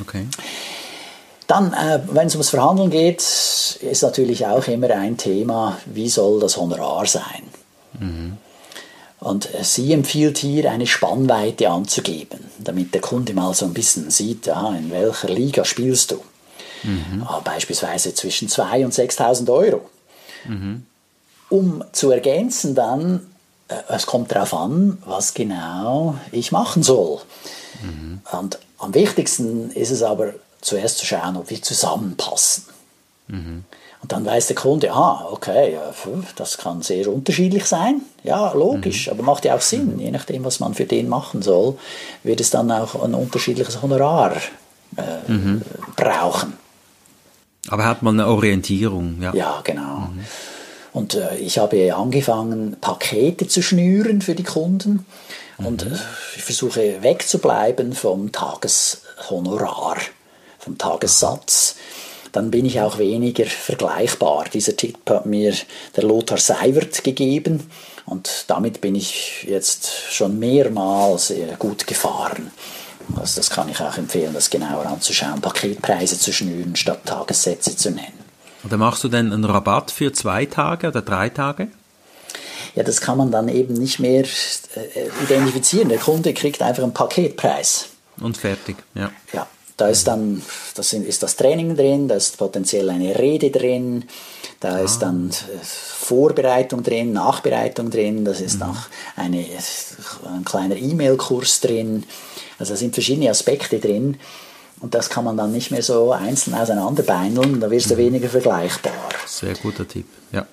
Okay. 0.00 0.26
Dann, 1.46 1.72
äh, 1.72 2.00
wenn 2.10 2.28
es 2.28 2.34
ums 2.34 2.50
Verhandeln 2.50 2.90
geht, 2.90 3.20
ist 3.20 4.02
natürlich 4.02 4.46
auch 4.46 4.66
immer 4.66 4.90
ein 4.90 5.16
Thema, 5.16 5.78
wie 5.86 6.08
soll 6.08 6.40
das 6.40 6.56
Honorar 6.56 7.06
sein? 7.06 7.42
Mhm. 7.98 8.38
Und 9.20 9.48
sie 9.62 9.92
empfiehlt 9.92 10.38
hier 10.38 10.70
eine 10.70 10.86
Spannweite 10.86 11.68
anzugeben, 11.68 12.40
damit 12.58 12.94
der 12.94 13.02
Kunde 13.02 13.34
mal 13.34 13.52
so 13.52 13.66
ein 13.66 13.74
bisschen 13.74 14.10
sieht, 14.10 14.48
aha, 14.48 14.74
in 14.76 14.90
welcher 14.90 15.28
Liga 15.28 15.64
spielst 15.64 16.12
du. 16.12 16.22
Mhm. 16.82 17.24
Ah, 17.26 17.40
beispielsweise 17.44 18.14
zwischen 18.14 18.48
2.000 18.48 18.84
und 18.84 18.94
6.000 18.94 19.52
Euro. 19.52 19.90
Mhm. 20.46 20.86
Um 21.50 21.84
zu 21.92 22.10
ergänzen 22.10 22.74
dann, 22.74 23.26
äh, 23.68 23.74
es 23.88 24.06
kommt 24.06 24.32
darauf 24.32 24.54
an, 24.54 24.98
was 25.04 25.34
genau 25.34 26.16
ich 26.32 26.50
machen 26.50 26.82
soll. 26.82 27.20
Mhm. 27.82 28.20
Und 28.32 28.58
am 28.78 28.94
wichtigsten 28.94 29.70
ist 29.72 29.90
es 29.90 30.02
aber 30.02 30.32
zuerst 30.62 30.98
zu 30.98 31.04
schauen, 31.04 31.36
ob 31.36 31.50
wir 31.50 31.60
zusammenpassen. 31.60 32.64
Mhm. 34.00 34.02
Und 34.02 34.12
dann 34.12 34.24
weiß 34.24 34.46
der 34.48 34.56
Kunde, 34.56 34.92
ah, 34.92 35.26
okay, 35.30 35.78
das 36.36 36.58
kann 36.58 36.82
sehr 36.82 37.08
unterschiedlich 37.08 37.66
sein. 37.66 38.00
Ja, 38.24 38.52
logisch, 38.52 39.06
mhm. 39.06 39.12
aber 39.12 39.22
macht 39.22 39.44
ja 39.44 39.54
auch 39.54 39.60
Sinn. 39.60 39.98
Je 39.98 40.10
nachdem, 40.10 40.44
was 40.44 40.60
man 40.60 40.74
für 40.74 40.86
den 40.86 41.08
machen 41.08 41.42
soll, 41.42 41.76
wird 42.22 42.40
es 42.40 42.50
dann 42.50 42.70
auch 42.70 43.02
ein 43.02 43.14
unterschiedliches 43.14 43.82
Honorar 43.82 44.36
äh, 44.96 45.30
mhm. 45.30 45.62
brauchen. 45.96 46.54
Aber 47.68 47.84
hat 47.84 48.02
man 48.02 48.18
eine 48.18 48.28
Orientierung, 48.28 49.20
ja. 49.20 49.34
Ja, 49.34 49.60
genau. 49.62 50.08
Mhm. 50.12 50.24
Und 50.92 51.14
äh, 51.14 51.36
ich 51.36 51.58
habe 51.58 51.94
angefangen, 51.94 52.76
Pakete 52.80 53.46
zu 53.46 53.62
schnüren 53.62 54.22
für 54.22 54.34
die 54.34 54.42
Kunden. 54.42 55.06
Und 55.58 55.84
mhm. 55.84 55.92
äh, 55.92 55.98
ich 56.36 56.42
versuche 56.42 57.02
wegzubleiben 57.02 57.92
vom 57.92 58.32
Tageshonorar, 58.32 59.98
vom 60.58 60.78
Tagessatz. 60.78 61.76
Dann 62.32 62.50
bin 62.50 62.64
ich 62.64 62.80
auch 62.80 62.98
weniger 62.98 63.46
vergleichbar. 63.46 64.44
Dieser 64.52 64.76
Tipp 64.76 64.98
hat 65.08 65.26
mir 65.26 65.54
der 65.96 66.04
Lothar 66.04 66.38
Seiwert 66.38 67.02
gegeben. 67.02 67.70
Und 68.06 68.44
damit 68.48 68.80
bin 68.80 68.94
ich 68.94 69.44
jetzt 69.48 70.12
schon 70.12 70.38
mehrmals 70.38 71.30
äh, 71.30 71.54
gut 71.58 71.86
gefahren. 71.86 72.50
Also 73.16 73.40
das 73.40 73.50
kann 73.50 73.68
ich 73.68 73.80
auch 73.80 73.96
empfehlen, 73.96 74.32
das 74.34 74.50
genauer 74.50 74.86
anzuschauen, 74.86 75.40
Paketpreise 75.40 76.18
zu 76.18 76.32
schnüren, 76.32 76.76
statt 76.76 77.06
Tagessätze 77.06 77.76
zu 77.76 77.90
nennen. 77.90 78.18
Oder 78.64 78.76
machst 78.76 79.02
du 79.04 79.08
denn 79.08 79.32
einen 79.32 79.44
Rabatt 79.44 79.90
für 79.90 80.12
zwei 80.12 80.46
Tage 80.46 80.88
oder 80.88 81.02
drei 81.02 81.28
Tage? 81.28 81.68
Ja, 82.74 82.84
das 82.84 83.00
kann 83.00 83.18
man 83.18 83.32
dann 83.32 83.48
eben 83.48 83.74
nicht 83.74 83.98
mehr 83.98 84.22
äh, 84.22 85.24
identifizieren. 85.24 85.88
Der 85.88 85.98
Kunde 85.98 86.34
kriegt 86.34 86.62
einfach 86.62 86.82
einen 86.82 86.94
Paketpreis. 86.94 87.88
Und 88.20 88.36
fertig, 88.36 88.76
ja. 88.94 89.10
Ja, 89.32 89.46
da 89.80 89.88
ist 89.88 90.06
dann 90.06 90.42
das 90.74 90.92
ist 90.92 91.22
das 91.22 91.36
Training 91.36 91.76
drin, 91.76 92.08
da 92.08 92.16
ist 92.16 92.36
potenziell 92.36 92.90
eine 92.90 93.18
Rede 93.18 93.50
drin, 93.50 94.04
da 94.60 94.74
ah. 94.74 94.80
ist 94.80 94.98
dann 94.98 95.30
äh, 95.30 95.58
Vorbereitung 95.62 96.82
drin, 96.82 97.12
Nachbereitung 97.12 97.90
drin, 97.90 98.24
das 98.24 98.40
ist 98.40 98.56
mhm. 98.56 98.62
auch 98.64 98.78
eine, 99.16 99.46
ein 100.34 100.44
kleiner 100.44 100.76
E-Mail-Kurs 100.76 101.60
drin. 101.60 102.04
Also 102.58 102.74
da 102.74 102.76
sind 102.76 102.94
verschiedene 102.94 103.30
Aspekte 103.30 103.78
drin. 103.78 104.18
Und 104.80 104.94
das 104.94 105.10
kann 105.10 105.24
man 105.24 105.36
dann 105.36 105.52
nicht 105.52 105.70
mehr 105.70 105.82
so 105.82 106.12
einzeln 106.12 106.54
auseinanderbeineln, 106.54 107.60
da 107.60 107.70
wirst 107.70 107.90
du 107.90 107.94
mhm. 107.94 107.98
weniger 107.98 108.28
vergleichbar. 108.28 108.92
Sehr 109.26 109.54
guter 109.54 109.86
Tipp, 109.86 110.06
ja. 110.32 110.46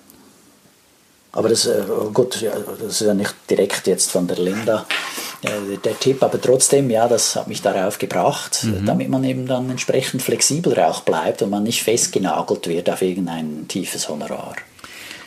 Aber 1.32 1.48
das, 1.48 1.66
äh, 1.66 1.82
gut, 2.12 2.42
das 2.80 3.00
ist 3.00 3.06
ja 3.06 3.14
nicht 3.14 3.34
direkt 3.50 3.86
jetzt 3.86 4.10
von 4.10 4.26
der 4.26 4.38
Linda 4.38 4.86
der 5.42 5.98
Tipp, 5.98 6.22
aber 6.22 6.40
trotzdem, 6.40 6.90
ja, 6.90 7.06
das 7.06 7.36
hat 7.36 7.46
mich 7.46 7.62
darauf 7.62 7.98
gebracht, 7.98 8.64
mhm. 8.64 8.84
damit 8.86 9.08
man 9.08 9.22
eben 9.24 9.46
dann 9.46 9.70
entsprechend 9.70 10.22
flexibler 10.22 10.88
auch 10.88 11.02
bleibt 11.02 11.42
und 11.42 11.50
man 11.50 11.62
nicht 11.62 11.82
festgenagelt 11.82 12.66
wird 12.66 12.90
auf 12.90 13.02
irgendein 13.02 13.66
tiefes 13.68 14.08
Honorar. 14.08 14.56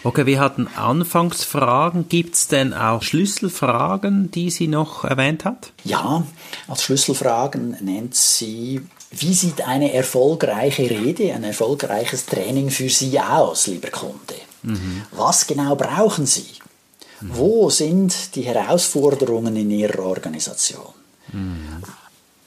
Okay, 0.04 0.26
wir 0.26 0.40
hatten 0.40 0.68
Anfangsfragen. 0.68 2.10
Gibt 2.10 2.34
es 2.36 2.48
denn 2.48 2.74
auch 2.74 3.04
Schlüsselfragen, 3.04 4.32
die 4.32 4.50
sie 4.50 4.68
noch 4.68 5.04
erwähnt 5.04 5.46
hat? 5.46 5.74
Ja, 5.84 6.24
als 6.68 6.84
Schlüsselfragen 6.84 7.78
nennt 7.82 8.16
sie, 8.16 8.82
wie 9.12 9.34
sieht 9.34 9.68
eine 9.68 9.94
erfolgreiche 9.94 10.90
Rede, 10.90 11.34
ein 11.34 11.44
erfolgreiches 11.44 12.26
Training 12.26 12.72
für 12.72 12.90
Sie 12.90 13.20
aus, 13.20 13.68
lieber 13.68 13.90
Kunde? 13.90 14.18
Mhm. 14.64 15.04
Was 15.12 15.46
genau 15.46 15.76
brauchen 15.76 16.26
Sie? 16.26 16.61
Wo 17.22 17.70
sind 17.70 18.36
die 18.36 18.44
Herausforderungen 18.44 19.56
in 19.56 19.72
Ihrer 19.72 20.04
Organisation? 20.04 20.94
Mhm. 21.32 21.84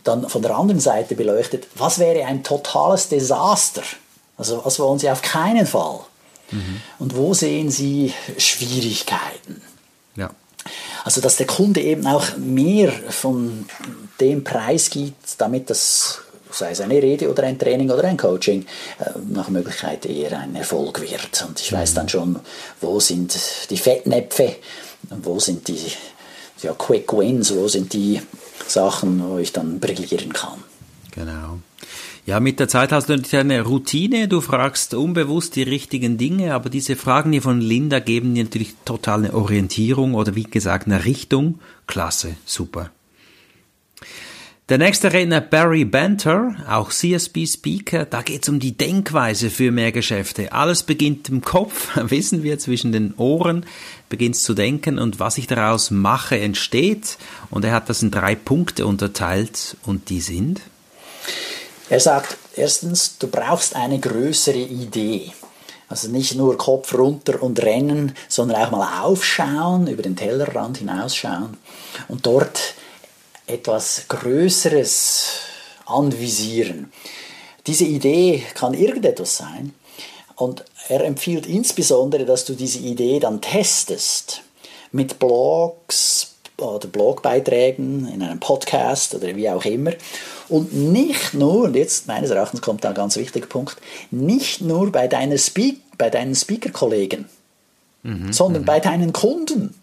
Dann 0.03 0.29
von 0.29 0.43
der 0.43 0.57
anderen 0.57 0.81
Seite 0.81 1.15
beleuchtet, 1.15 1.67
was 1.77 1.99
wäre 1.99 2.27
ein 2.27 2.43
totales 2.43 3.09
Desaster? 3.09 3.83
Also 4.37 4.61
was 4.65 4.79
wollen 4.79 4.99
Sie 4.99 5.11
auf 5.11 5.23
keinen 5.23 5.67
Fall? 5.67 6.01
Mhm. 6.51 6.81
Und 6.99 7.17
wo 7.17 7.35
sehen 7.35 7.71
Sie 7.71 8.13
Schwierigkeiten? 8.37 9.63
Ja. 10.17 10.31
Also, 11.05 11.21
dass 11.21 11.37
der 11.37 11.47
Kunde 11.47 11.81
eben 11.81 12.07
auch 12.07 12.37
mehr 12.37 12.91
von 13.11 13.67
dem 14.21 14.45
Preis 14.45 14.91
gibt, 14.91 15.41
damit 15.41 15.69
das, 15.71 16.21
sei 16.55 16.71
es 16.71 16.81
eine 16.81 17.03
Rede 17.03 17.31
oder 17.31 17.43
ein 17.43 17.59
Training 17.59 17.91
oder 17.91 18.05
ein 18.05 18.17
Coaching, 18.17 18.65
äh, 18.99 19.11
nach 19.29 19.49
Möglichkeit 19.49 20.07
eher 20.07 20.39
ein 20.39 20.55
Erfolg 20.55 21.01
wird. 21.01 21.45
Und 21.47 21.61
ich 21.61 21.73
weiß 21.73 21.93
mhm. 21.93 21.95
dann 21.97 22.09
schon, 22.09 22.41
wo 22.81 23.01
sind 23.01 23.37
die 23.71 23.77
Fettnäpfe, 23.77 24.57
wo 25.23 25.39
sind 25.39 25.69
die 25.69 25.81
ja, 26.63 26.73
Quick 26.75 27.13
Wins, 27.13 27.55
wo 27.55 27.69
sind 27.69 27.93
die 27.93 28.21
Sachen, 28.67 29.23
wo 29.29 29.39
ich 29.39 29.53
dann 29.53 29.81
brillieren 29.81 30.33
kann. 30.33 30.63
Genau. 31.11 31.59
Ja, 32.27 32.41
mit 32.41 32.59
der 32.59 32.69
Zeit 32.69 32.91
hast 32.91 33.11
du 33.11 33.17
natürlich 33.17 33.37
eine 33.37 33.61
Routine, 33.61 34.29
du 34.29 34.41
fragst 34.41 34.95
unbewusst 34.95 35.57
die 35.57 35.63
richtigen 35.63 36.17
Dinge, 36.17 36.55
aber 36.55 36.71
diese 36.71 36.97
Fragen 36.97 37.33
hier 37.33 37.43
von 37.43 37.61
Linda 37.61 37.99
geben 37.99 38.35
dir 38.35 38.45
natürlich 38.45 38.75
total 38.87 39.19
eine 39.19 39.35
Orientierung 39.35 40.15
oder 40.15 40.35
wie 40.35 40.45
gesagt 40.45 40.87
eine 40.87 41.05
Richtung. 41.05 41.61
Klasse, 41.87 42.37
super. 42.47 42.91
Der 44.71 44.79
nächste 44.79 45.13
Redner 45.13 45.43
Barry 45.43 45.85
Banter, 45.85 46.57
auch 46.67 46.89
CSB-Speaker, 46.89 48.07
da 48.07 48.23
geht 48.23 48.45
es 48.45 48.49
um 48.49 48.61
die 48.61 48.75
Denkweise 48.75 49.51
für 49.51 49.71
mehr 49.71 49.93
Geschäfte. 49.93 50.53
Alles 50.53 50.85
beginnt 50.85 51.29
im 51.29 51.43
Kopf, 51.43 51.91
wissen 52.11 52.43
wir, 52.43 52.59
zwischen 52.59 52.91
den 52.91 53.13
Ohren 53.19 53.67
beginnst 54.09 54.43
zu 54.43 54.55
denken 54.55 54.99
und 54.99 55.21
was 55.21 55.37
ich 55.37 55.47
daraus 55.47 55.91
mache, 55.91 56.41
entsteht. 56.41 57.19
Und 57.51 57.67
er 57.67 57.73
hat 57.73 57.91
das 57.91 58.03
in 58.03 58.11
drei 58.11 58.35
Punkte 58.35 58.87
unterteilt 58.87 59.77
und 59.85 60.09
die 60.09 60.23
sind? 60.23 60.63
Er 61.91 62.01
sagt 62.01 62.39
erstens, 62.57 63.19
du 63.19 63.29
brauchst 63.29 63.77
eine 63.77 63.99
größere 63.99 64.57
Idee. 64.57 65.31
Also 65.91 66.09
nicht 66.09 66.37
nur 66.37 66.57
Kopf 66.57 66.95
runter 66.95 67.43
und 67.43 67.63
rennen, 67.63 68.15
sondern 68.29 68.63
auch 68.63 68.71
mal 68.71 69.03
aufschauen, 69.03 69.89
über 69.89 70.03
den 70.03 70.17
Tellerrand 70.17 70.79
hinausschauen 70.79 71.59
und 72.09 72.25
dort 72.25 72.77
etwas 73.47 74.07
Größeres 74.09 75.27
anvisieren. 75.87 76.93
Diese 77.67 77.85
Idee 77.85 78.43
kann 78.55 78.75
irgendetwas 78.75 79.37
sein 79.37 79.75
und 80.37 80.65
er 80.89 81.05
empfiehlt 81.05 81.47
insbesondere, 81.47 82.25
dass 82.25 82.45
du 82.45 82.55
diese 82.55 82.79
Idee 82.79 83.21
dann 83.21 83.41
testest 83.41 84.43
mit 84.93 85.19
Blogs 85.19 86.35
oder 86.59 86.87
Blogbeiträgen 86.87 88.09
in 88.09 88.23
einem 88.23 88.41
Podcast 88.41 89.15
oder 89.15 89.35
wie 89.35 89.49
auch 89.49 89.65
immer 89.65 89.93
und 90.49 90.73
nicht 90.73 91.35
nur, 91.35 91.65
und 91.65 91.77
jetzt 91.77 92.07
meines 92.07 92.31
Erachtens 92.31 92.61
kommt 92.61 92.85
ein 92.85 92.95
ganz 92.95 93.17
wichtiger 93.17 93.47
Punkt, 93.47 93.77
nicht 94.11 94.61
nur 94.61 94.93
bei, 94.93 95.09
deiner 95.09 95.39
Speak, 95.39 95.81
bei 95.99 96.11
deinen 96.11 96.35
Speaker-Kollegen, 96.35 97.29
mhm, 98.03 98.33
sondern 98.33 98.63
mhm. 98.63 98.67
bei 98.67 98.81
deinen 98.81 99.13
Kunden. 99.13 99.75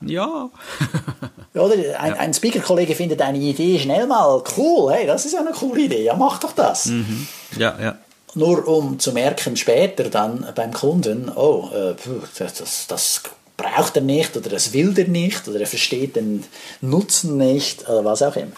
Ja. 0.00 0.50
Oder 1.54 1.74
ein, 2.00 2.12
ja. 2.12 2.18
ein 2.18 2.34
Speaker-Kollege 2.34 2.94
findet 2.96 3.22
eine 3.22 3.38
Idee 3.38 3.78
schnell 3.78 4.06
mal 4.06 4.42
cool, 4.56 4.92
hey, 4.92 5.06
das 5.06 5.24
ist 5.24 5.32
ja 5.32 5.40
eine 5.40 5.52
coole 5.52 5.82
Idee, 5.82 6.04
ja, 6.04 6.14
mach 6.16 6.38
doch 6.40 6.52
das. 6.52 6.86
Mhm. 6.86 7.28
Ja, 7.56 7.76
ja. 7.80 7.98
Nur 8.34 8.66
um 8.66 8.98
zu 8.98 9.12
merken 9.12 9.56
später 9.56 10.10
dann 10.10 10.46
beim 10.56 10.72
Kunden, 10.72 11.30
oh, 11.32 11.70
äh, 11.72 11.94
das, 12.38 12.86
das 12.88 13.22
braucht 13.56 13.96
er 13.96 14.02
nicht 14.02 14.36
oder 14.36 14.50
das 14.50 14.72
will 14.72 14.98
er 14.98 15.06
nicht 15.06 15.46
oder 15.46 15.60
er 15.60 15.66
versteht 15.68 16.16
den 16.16 16.44
Nutzen 16.80 17.36
nicht 17.36 17.88
oder 17.88 18.04
was 18.04 18.22
auch 18.22 18.34
immer. 18.34 18.56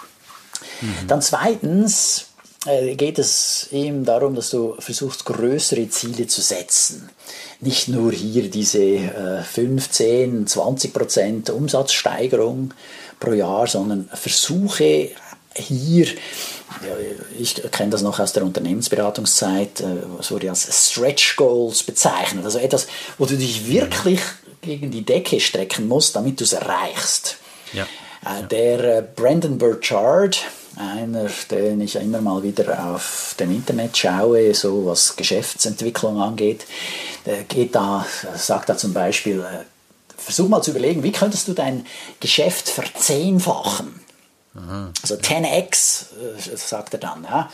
Mhm. 0.80 1.06
Dann 1.08 1.20
zweitens 1.20 2.28
äh, 2.35 2.35
geht 2.96 3.18
es 3.18 3.68
eben 3.72 4.04
darum, 4.04 4.34
dass 4.34 4.50
du 4.50 4.74
versuchst, 4.78 5.24
größere 5.24 5.88
Ziele 5.88 6.26
zu 6.26 6.40
setzen. 6.40 7.08
Nicht 7.60 7.88
nur 7.88 8.12
hier 8.12 8.50
diese 8.50 8.82
äh, 8.82 9.42
15, 9.42 10.46
20 10.46 10.92
Prozent 10.92 11.50
Umsatzsteigerung 11.50 12.74
pro 13.18 13.32
Jahr, 13.32 13.66
sondern 13.66 14.08
versuche 14.12 15.10
hier, 15.54 16.06
ich 17.38 17.54
kenne 17.70 17.90
das 17.90 18.02
noch 18.02 18.20
aus 18.20 18.32
der 18.32 18.44
Unternehmensberatungszeit, 18.44 19.80
es 20.20 20.26
äh, 20.26 20.30
wurde 20.30 20.50
als 20.50 20.90
Stretch 20.90 21.36
Goals 21.36 21.82
bezeichnet, 21.82 22.44
also 22.44 22.58
etwas, 22.58 22.86
wo 23.18 23.26
du 23.26 23.36
dich 23.36 23.66
wirklich 23.68 24.20
gegen 24.60 24.90
die 24.90 25.04
Decke 25.04 25.40
strecken 25.40 25.88
musst, 25.88 26.16
damit 26.16 26.40
du 26.40 26.44
es 26.44 26.52
erreichst. 26.52 27.38
Ja. 27.72 27.84
Äh, 28.24 28.46
der 28.48 29.02
Brandon 29.02 29.58
Burchard, 29.58 30.44
einer, 30.76 31.28
den 31.50 31.80
ich 31.80 31.96
immer 31.96 32.20
mal 32.20 32.42
wieder 32.42 32.92
auf 32.92 33.34
dem 33.38 33.50
Internet 33.50 33.96
schaue, 33.96 34.54
so 34.54 34.86
was 34.86 35.16
Geschäftsentwicklung 35.16 36.20
angeht. 36.20 36.66
Der 37.24 37.44
geht 37.44 37.74
da, 37.74 38.06
sagt 38.34 38.68
da 38.68 38.76
zum 38.76 38.92
Beispiel, 38.92 39.40
äh, 39.40 39.64
versuch 40.16 40.48
mal 40.48 40.62
zu 40.62 40.70
überlegen, 40.70 41.02
wie 41.02 41.12
könntest 41.12 41.48
du 41.48 41.52
dein 41.52 41.86
Geschäft 42.20 42.68
verzehnfachen? 42.68 44.00
Aha. 44.54 44.92
Also 45.02 45.16
10x, 45.16 46.06
äh, 46.52 46.56
sagt 46.56 46.94
er 46.94 47.00
dann. 47.00 47.24
Ja? 47.24 47.50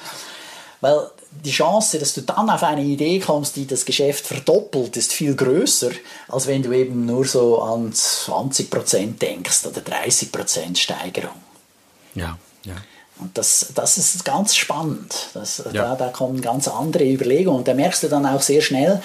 Weil 0.80 1.10
die 1.44 1.50
Chance, 1.50 1.98
dass 1.98 2.14
du 2.14 2.22
dann 2.22 2.50
auf 2.50 2.62
eine 2.62 2.82
Idee 2.82 3.20
kommst, 3.20 3.56
die 3.56 3.66
das 3.66 3.84
Geschäft 3.84 4.26
verdoppelt, 4.26 4.96
ist 4.96 5.12
viel 5.12 5.34
größer, 5.34 5.90
als 6.28 6.46
wenn 6.46 6.62
du 6.62 6.72
eben 6.72 7.06
nur 7.06 7.24
so 7.24 7.62
an 7.62 7.92
20% 7.92 9.18
denkst 9.18 9.64
oder 9.66 9.80
30% 9.80 10.76
Steigerung. 10.76 11.36
Ja, 12.14 12.36
ja. 12.64 12.74
Und 13.22 13.38
das, 13.38 13.66
das 13.74 13.98
ist 13.98 14.24
ganz 14.24 14.54
spannend. 14.56 15.28
Das, 15.34 15.62
ja. 15.72 15.94
da, 15.94 15.94
da 15.96 16.08
kommen 16.08 16.40
ganz 16.40 16.68
andere 16.68 17.04
Überlegungen. 17.04 17.60
Und 17.60 17.68
da 17.68 17.74
merkst 17.74 18.02
du 18.02 18.08
dann 18.08 18.26
auch 18.26 18.42
sehr 18.42 18.60
schnell, 18.60 19.00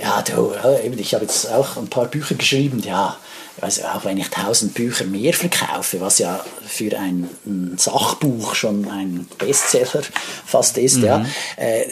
ja, 0.00 0.22
du, 0.22 0.52
ich 0.96 1.14
habe 1.14 1.24
jetzt 1.24 1.50
auch 1.50 1.76
ein 1.76 1.88
paar 1.88 2.06
Bücher 2.06 2.34
geschrieben, 2.34 2.82
ja, 2.84 3.16
also 3.60 3.82
auch 3.84 4.04
wenn 4.04 4.16
ich 4.16 4.28
tausend 4.30 4.74
Bücher 4.74 5.04
mehr 5.04 5.34
verkaufe, 5.34 6.00
was 6.00 6.18
ja 6.18 6.44
für 6.66 6.98
ein, 6.98 7.28
ein 7.46 7.76
Sachbuch 7.78 8.54
schon 8.54 8.88
ein 8.88 9.28
Bestseller 9.38 10.02
fast 10.46 10.78
ist, 10.78 10.98
mhm. 10.98 11.04
ja, 11.04 11.26
äh, 11.56 11.86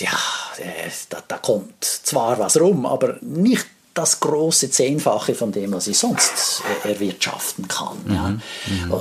ja 0.00 0.10
äh, 0.58 0.90
da, 1.08 1.22
da 1.26 1.38
kommt 1.38 1.84
zwar 1.84 2.38
was 2.38 2.58
rum, 2.60 2.84
aber 2.84 3.16
nicht 3.20 3.66
das 3.94 4.18
große 4.20 4.70
Zehnfache 4.70 5.34
von 5.34 5.52
dem, 5.52 5.72
was 5.72 5.86
ich 5.86 5.98
sonst 5.98 6.62
äh, 6.84 6.88
erwirtschaften 6.88 7.68
kann. 7.68 7.96
Mhm. 8.04 8.14
Ja. 8.14 8.28
Mhm. 8.28 8.92
Äh, 8.92 8.96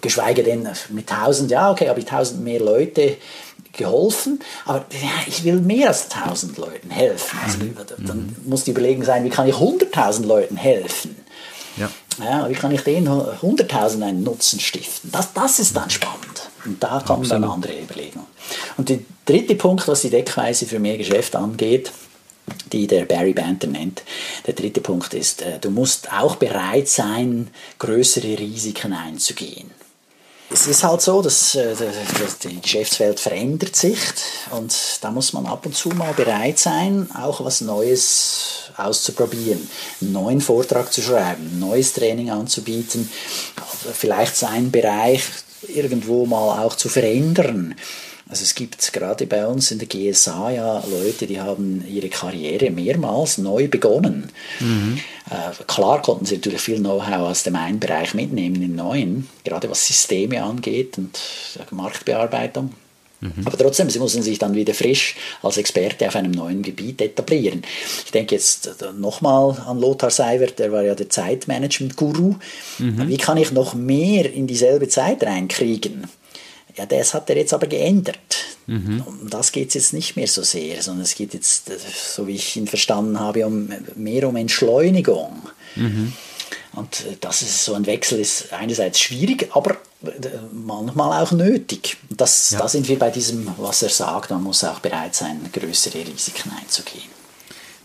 geschweige 0.00 0.42
denn 0.42 0.68
mit 0.90 1.08
tausend, 1.08 1.50
ja, 1.50 1.70
okay, 1.70 1.88
habe 1.88 1.98
ich 1.98 2.06
tausend 2.06 2.42
mehr 2.42 2.60
Leute 2.60 3.16
geholfen, 3.72 4.40
aber 4.64 4.86
ja, 4.90 5.10
ich 5.26 5.44
will 5.44 5.56
mehr 5.56 5.88
als 5.88 6.08
tausend 6.08 6.56
Leuten 6.56 6.90
helfen. 6.90 7.38
Also, 7.44 7.58
mhm. 7.58 8.06
Dann 8.06 8.18
mhm. 8.18 8.36
muss 8.46 8.64
die 8.64 8.70
Überlegung 8.70 9.04
sein, 9.04 9.24
wie 9.24 9.30
kann 9.30 9.48
ich 9.48 9.58
hunderttausend 9.58 10.26
Leuten 10.26 10.56
helfen? 10.56 11.16
Ja. 11.76 11.90
Ja, 12.18 12.48
wie 12.48 12.54
kann 12.54 12.72
ich 12.72 12.80
den 12.80 13.06
100.000 13.06 14.02
einen 14.02 14.22
Nutzen 14.22 14.58
stiften? 14.58 15.12
Das, 15.12 15.34
das 15.34 15.58
ist 15.58 15.76
dann 15.76 15.90
spannend. 15.90 16.48
Und 16.64 16.82
da 16.82 17.02
kommen 17.06 17.22
Absolut. 17.22 17.30
dann 17.30 17.44
andere 17.44 17.78
Überlegungen. 17.78 18.26
Und 18.78 18.88
der 18.88 19.00
dritte 19.26 19.54
Punkt, 19.54 19.86
was 19.86 20.00
die 20.00 20.10
Deckweise 20.10 20.64
für 20.64 20.78
mehr 20.78 20.96
Geschäft 20.96 21.36
angeht, 21.36 21.92
die 22.72 22.86
der 22.86 23.04
Barry 23.04 23.32
Banter 23.32 23.66
nennt. 23.66 24.02
Der 24.46 24.54
dritte 24.54 24.80
Punkt 24.80 25.14
ist, 25.14 25.42
äh, 25.42 25.58
du 25.58 25.70
musst 25.70 26.12
auch 26.12 26.36
bereit 26.36 26.88
sein, 26.88 27.48
größere 27.78 28.38
Risiken 28.38 28.92
einzugehen. 28.92 29.70
Es 30.48 30.68
ist 30.68 30.84
halt 30.84 31.00
so, 31.00 31.22
dass, 31.22 31.56
äh, 31.56 31.74
dass 31.74 32.38
die 32.38 32.60
Geschäftswelt 32.60 33.18
verändert 33.18 33.74
sich 33.74 33.98
und 34.52 34.74
da 35.00 35.10
muss 35.10 35.32
man 35.32 35.46
ab 35.46 35.66
und 35.66 35.76
zu 35.76 35.88
mal 35.90 36.12
bereit 36.12 36.58
sein, 36.58 37.08
auch 37.14 37.44
was 37.44 37.60
Neues 37.62 38.70
auszuprobieren, 38.76 39.68
einen 40.00 40.12
neuen 40.12 40.40
Vortrag 40.40 40.92
zu 40.92 41.02
schreiben, 41.02 41.50
ein 41.52 41.58
neues 41.58 41.94
Training 41.94 42.30
anzubieten, 42.30 43.10
vielleicht 43.92 44.36
seinen 44.36 44.70
Bereich 44.70 45.22
irgendwo 45.66 46.26
mal 46.26 46.62
auch 46.62 46.76
zu 46.76 46.88
verändern. 46.88 47.74
Also 48.28 48.42
es 48.42 48.56
gibt 48.56 48.92
gerade 48.92 49.26
bei 49.26 49.46
uns 49.46 49.70
in 49.70 49.78
der 49.78 49.86
GSA 49.86 50.50
ja 50.50 50.84
Leute, 50.90 51.28
die 51.28 51.40
haben 51.40 51.84
ihre 51.88 52.08
Karriere 52.08 52.70
mehrmals 52.70 53.38
neu 53.38 53.68
begonnen. 53.68 54.30
Mhm. 54.58 54.98
Äh, 55.30 55.64
klar 55.66 56.02
konnten 56.02 56.26
sie 56.26 56.36
natürlich 56.36 56.60
viel 56.60 56.78
Know-how 56.78 57.28
aus 57.28 57.44
dem 57.44 57.54
einen 57.54 57.78
Bereich 57.78 58.14
mitnehmen 58.14 58.56
in 58.56 58.62
den 58.62 58.76
neuen, 58.76 59.28
gerade 59.44 59.70
was 59.70 59.86
Systeme 59.86 60.42
angeht 60.42 60.98
und 60.98 61.20
Marktbearbeitung. 61.70 62.72
Mhm. 63.20 63.46
Aber 63.46 63.56
trotzdem, 63.56 63.88
sie 63.90 64.00
müssen 64.00 64.22
sich 64.22 64.38
dann 64.38 64.54
wieder 64.54 64.74
frisch 64.74 65.14
als 65.42 65.56
Experte 65.56 66.08
auf 66.08 66.16
einem 66.16 66.32
neuen 66.32 66.62
Gebiet 66.62 67.00
etablieren. 67.00 67.62
Ich 68.04 68.10
denke 68.10 68.34
jetzt 68.34 68.66
äh, 68.66 68.92
nochmal 68.92 69.56
an 69.66 69.78
Lothar 69.78 70.10
Seiwert, 70.10 70.58
der 70.58 70.72
war 70.72 70.82
ja 70.82 70.96
der 70.96 71.08
Zeitmanagement-Guru. 71.08 72.34
Mhm. 72.78 73.08
Wie 73.08 73.16
kann 73.16 73.36
ich 73.36 73.52
noch 73.52 73.74
mehr 73.74 74.32
in 74.32 74.48
dieselbe 74.48 74.88
Zeit 74.88 75.22
reinkriegen? 75.22 76.08
Ja, 76.76 76.86
das 76.86 77.14
hat 77.14 77.30
er 77.30 77.36
jetzt 77.36 77.54
aber 77.54 77.66
geändert. 77.66 78.36
Mhm. 78.66 79.02
Um 79.06 79.30
das 79.30 79.52
geht 79.52 79.68
es 79.68 79.74
jetzt 79.74 79.92
nicht 79.92 80.16
mehr 80.16 80.26
so 80.26 80.42
sehr, 80.42 80.82
sondern 80.82 81.04
es 81.04 81.14
geht 81.14 81.34
jetzt, 81.34 81.70
so 82.14 82.26
wie 82.26 82.34
ich 82.34 82.56
ihn 82.56 82.66
verstanden 82.66 83.18
habe, 83.20 83.46
um, 83.46 83.68
mehr 83.94 84.28
um 84.28 84.36
Entschleunigung. 84.36 85.42
Mhm. 85.76 86.12
Und 86.72 87.06
äh, 87.06 87.16
das 87.20 87.42
ist 87.42 87.64
so 87.64 87.74
ein 87.74 87.86
Wechsel 87.86 88.20
ist 88.20 88.52
einerseits 88.52 89.00
schwierig, 89.00 89.48
aber 89.54 89.76
äh, 90.04 90.28
manchmal 90.52 91.22
auch 91.22 91.32
nötig. 91.32 91.96
Das, 92.10 92.50
ja. 92.50 92.58
Da 92.58 92.68
sind 92.68 92.88
wir 92.88 92.98
bei 92.98 93.10
diesem, 93.10 93.48
was 93.56 93.82
er 93.82 93.88
sagt, 93.88 94.30
man 94.30 94.42
muss 94.42 94.62
auch 94.64 94.80
bereit 94.80 95.14
sein, 95.14 95.40
größere 95.52 96.06
Risiken 96.06 96.52
einzugehen. 96.60 97.16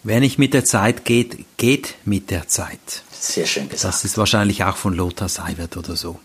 Wer 0.03 0.19
nicht 0.19 0.39
mit 0.39 0.53
der 0.53 0.65
Zeit 0.65 1.05
geht, 1.05 1.45
geht 1.57 1.95
mit 2.05 2.31
der 2.31 2.47
Zeit. 2.47 2.79
Sehr 3.11 3.45
schön 3.45 3.69
gesagt. 3.69 3.93
Das 3.93 4.03
ist 4.03 4.17
wahrscheinlich 4.17 4.63
auch 4.63 4.75
von 4.75 4.95
Lothar 4.95 5.29
Seiwert 5.29 5.77
oder 5.77 5.95
so. 5.95 6.19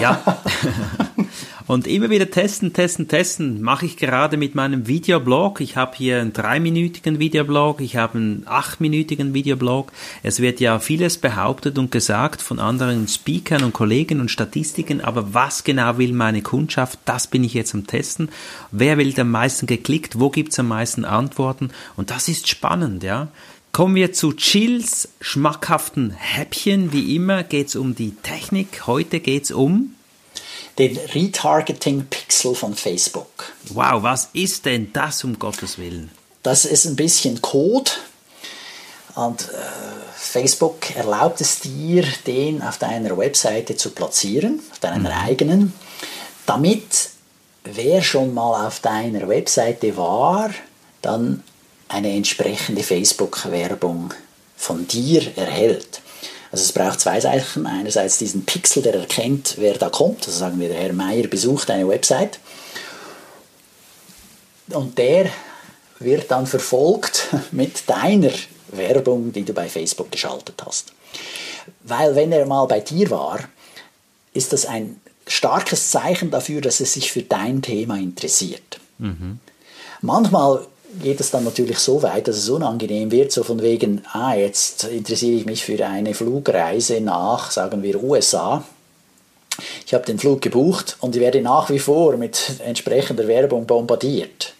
ja. 0.00 0.42
Und 1.66 1.88
immer 1.88 2.10
wieder 2.10 2.30
testen, 2.30 2.72
testen, 2.72 3.08
testen. 3.08 3.60
Mache 3.60 3.86
ich 3.86 3.96
gerade 3.96 4.36
mit 4.36 4.54
meinem 4.54 4.86
Videoblog. 4.86 5.60
Ich 5.60 5.76
habe 5.76 5.96
hier 5.96 6.20
einen 6.20 6.32
dreiminütigen 6.32 7.18
Videoblog, 7.18 7.80
ich 7.80 7.96
habe 7.96 8.18
einen 8.18 8.42
achtminütigen 8.46 9.34
Videoblog. 9.34 9.90
Es 10.22 10.38
wird 10.38 10.60
ja 10.60 10.78
vieles 10.78 11.18
behauptet 11.18 11.76
und 11.76 11.90
gesagt 11.90 12.40
von 12.40 12.60
anderen 12.60 13.08
Speakern 13.08 13.64
und 13.64 13.72
Kollegen 13.72 14.20
und 14.20 14.30
Statistiken, 14.30 15.00
aber 15.00 15.34
was 15.34 15.64
genau 15.64 15.98
will 15.98 16.12
meine 16.12 16.42
Kundschaft, 16.42 17.00
das 17.04 17.26
bin 17.26 17.42
ich 17.42 17.54
jetzt 17.54 17.74
am 17.74 17.86
Testen. 17.86 18.28
Wer 18.70 18.96
will 18.96 19.18
am 19.18 19.32
meisten 19.32 19.66
geklickt? 19.66 20.20
Wo 20.20 20.30
gibt's 20.30 20.60
am 20.60 20.68
meisten 20.68 21.04
Antworten? 21.04 21.70
Und 21.96 22.10
das 22.10 22.28
ist 22.28 22.46
spannend, 22.48 23.02
ja. 23.02 23.28
Kommen 23.72 23.96
wir 23.96 24.12
zu 24.12 24.32
Chills 24.32 25.08
schmackhaften 25.20 26.10
Häppchen. 26.10 26.92
Wie 26.92 27.16
immer 27.16 27.42
geht's 27.42 27.74
um 27.74 27.96
die 27.96 28.14
Technik. 28.22 28.86
Heute 28.86 29.20
geht's 29.20 29.50
um 29.50 29.95
den 30.78 30.96
Retargeting-Pixel 30.96 32.54
von 32.54 32.74
Facebook. 32.74 33.52
Wow, 33.70 34.02
was 34.02 34.28
ist 34.32 34.66
denn 34.66 34.92
das 34.92 35.24
um 35.24 35.38
Gottes 35.38 35.78
Willen? 35.78 36.10
Das 36.42 36.64
ist 36.64 36.84
ein 36.84 36.96
bisschen 36.96 37.40
Code 37.42 37.90
und 39.14 39.42
äh, 39.42 39.54
Facebook 40.14 40.94
erlaubt 40.94 41.40
es 41.40 41.60
dir, 41.60 42.04
den 42.26 42.62
auf 42.62 42.78
deiner 42.78 43.16
Webseite 43.16 43.76
zu 43.76 43.90
platzieren, 43.90 44.60
auf 44.70 44.78
deiner 44.78 45.10
mhm. 45.10 45.26
eigenen, 45.26 45.72
damit 46.44 47.10
wer 47.64 48.02
schon 48.02 48.34
mal 48.34 48.66
auf 48.66 48.80
deiner 48.80 49.28
Webseite 49.28 49.96
war, 49.96 50.50
dann 51.02 51.42
eine 51.88 52.12
entsprechende 52.12 52.82
Facebook-Werbung 52.82 54.12
von 54.56 54.86
dir 54.86 55.36
erhält. 55.36 56.00
Also 56.56 56.64
es 56.64 56.72
braucht 56.72 57.00
zwei 57.00 57.20
Sachen. 57.20 57.66
Einerseits 57.66 58.16
diesen 58.16 58.46
Pixel, 58.46 58.82
der 58.82 58.94
erkennt, 58.94 59.56
wer 59.58 59.74
da 59.74 59.90
kommt. 59.90 60.26
Also 60.26 60.38
sagen 60.38 60.58
wir, 60.58 60.68
der 60.68 60.78
Herr 60.78 60.94
Meier 60.94 61.26
besucht 61.26 61.70
eine 61.70 61.86
Website. 61.86 62.38
Und 64.70 64.96
der 64.96 65.28
wird 65.98 66.30
dann 66.30 66.46
verfolgt 66.46 67.28
mit 67.50 67.86
deiner 67.86 68.32
Werbung, 68.68 69.34
die 69.34 69.44
du 69.44 69.52
bei 69.52 69.68
Facebook 69.68 70.10
geschaltet 70.10 70.62
hast. 70.64 70.94
Weil 71.82 72.14
wenn 72.14 72.32
er 72.32 72.46
mal 72.46 72.64
bei 72.64 72.80
dir 72.80 73.10
war, 73.10 73.40
ist 74.32 74.54
das 74.54 74.64
ein 74.64 74.98
starkes 75.26 75.90
Zeichen 75.90 76.30
dafür, 76.30 76.62
dass 76.62 76.80
er 76.80 76.86
sich 76.86 77.12
für 77.12 77.22
dein 77.22 77.60
Thema 77.60 77.98
interessiert. 77.98 78.80
Mhm. 78.96 79.40
Manchmal 80.00 80.66
geht 81.02 81.20
es 81.20 81.30
dann 81.30 81.44
natürlich 81.44 81.78
so 81.78 82.02
weit, 82.02 82.28
dass 82.28 82.36
es 82.36 82.48
unangenehm 82.48 83.10
wird, 83.10 83.32
so 83.32 83.42
von 83.42 83.60
wegen, 83.62 84.02
ah, 84.12 84.34
jetzt 84.34 84.84
interessiere 84.84 85.38
ich 85.38 85.46
mich 85.46 85.64
für 85.64 85.84
eine 85.86 86.14
Flugreise 86.14 87.00
nach, 87.00 87.50
sagen 87.50 87.82
wir, 87.82 88.02
USA. 88.02 88.64
Ich 89.86 89.94
habe 89.94 90.04
den 90.04 90.18
Flug 90.18 90.42
gebucht 90.42 90.96
und 91.00 91.16
ich 91.16 91.22
werde 91.22 91.40
nach 91.40 91.70
wie 91.70 91.78
vor 91.78 92.16
mit 92.16 92.60
entsprechender 92.64 93.26
Werbung 93.26 93.66
bombardiert. 93.66 94.54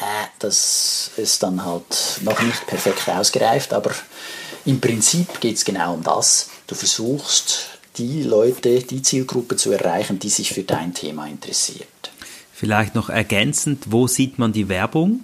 Äh, 0.00 0.26
das 0.38 1.10
ist 1.16 1.42
dann 1.42 1.64
halt 1.64 2.20
noch 2.22 2.40
nicht 2.40 2.66
perfekt 2.66 3.08
ausgereift, 3.08 3.72
aber 3.72 3.90
im 4.64 4.80
Prinzip 4.80 5.40
geht 5.40 5.56
es 5.56 5.64
genau 5.64 5.94
um 5.94 6.02
das. 6.02 6.48
Du 6.66 6.74
versuchst, 6.74 7.68
die 7.96 8.22
Leute, 8.22 8.80
die 8.80 9.02
Zielgruppe 9.02 9.56
zu 9.56 9.70
erreichen, 9.72 10.18
die 10.18 10.30
sich 10.30 10.52
für 10.52 10.62
dein 10.62 10.94
Thema 10.94 11.26
interessiert. 11.26 11.88
Vielleicht 12.52 12.94
noch 12.94 13.10
ergänzend, 13.10 13.84
wo 13.90 14.06
sieht 14.06 14.38
man 14.38 14.52
die 14.52 14.68
Werbung? 14.68 15.20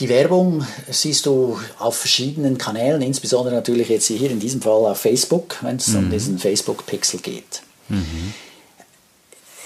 Die 0.00 0.08
Werbung 0.08 0.66
siehst 0.90 1.26
du 1.26 1.60
auf 1.78 1.98
verschiedenen 1.98 2.56
Kanälen, 2.56 3.02
insbesondere 3.02 3.54
natürlich 3.54 3.90
jetzt 3.90 4.06
hier 4.06 4.30
in 4.30 4.40
diesem 4.40 4.62
Fall 4.62 4.86
auf 4.86 4.98
Facebook, 4.98 5.58
wenn 5.60 5.76
es 5.76 5.88
mhm. 5.88 5.98
um 5.98 6.10
diesen 6.10 6.38
Facebook-Pixel 6.38 7.20
geht. 7.20 7.62
Mhm. 7.90 8.32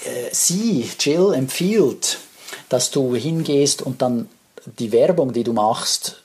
Äh, 0.03 0.33
sie, 0.33 0.89
Jill, 0.99 1.33
empfiehlt, 1.33 2.19
dass 2.67 2.91
du 2.91 3.15
hingehst 3.15 3.81
und 3.81 4.01
dann 4.01 4.27
die 4.79 4.91
Werbung, 4.91 5.31
die 5.31 5.43
du 5.43 5.53
machst, 5.53 6.21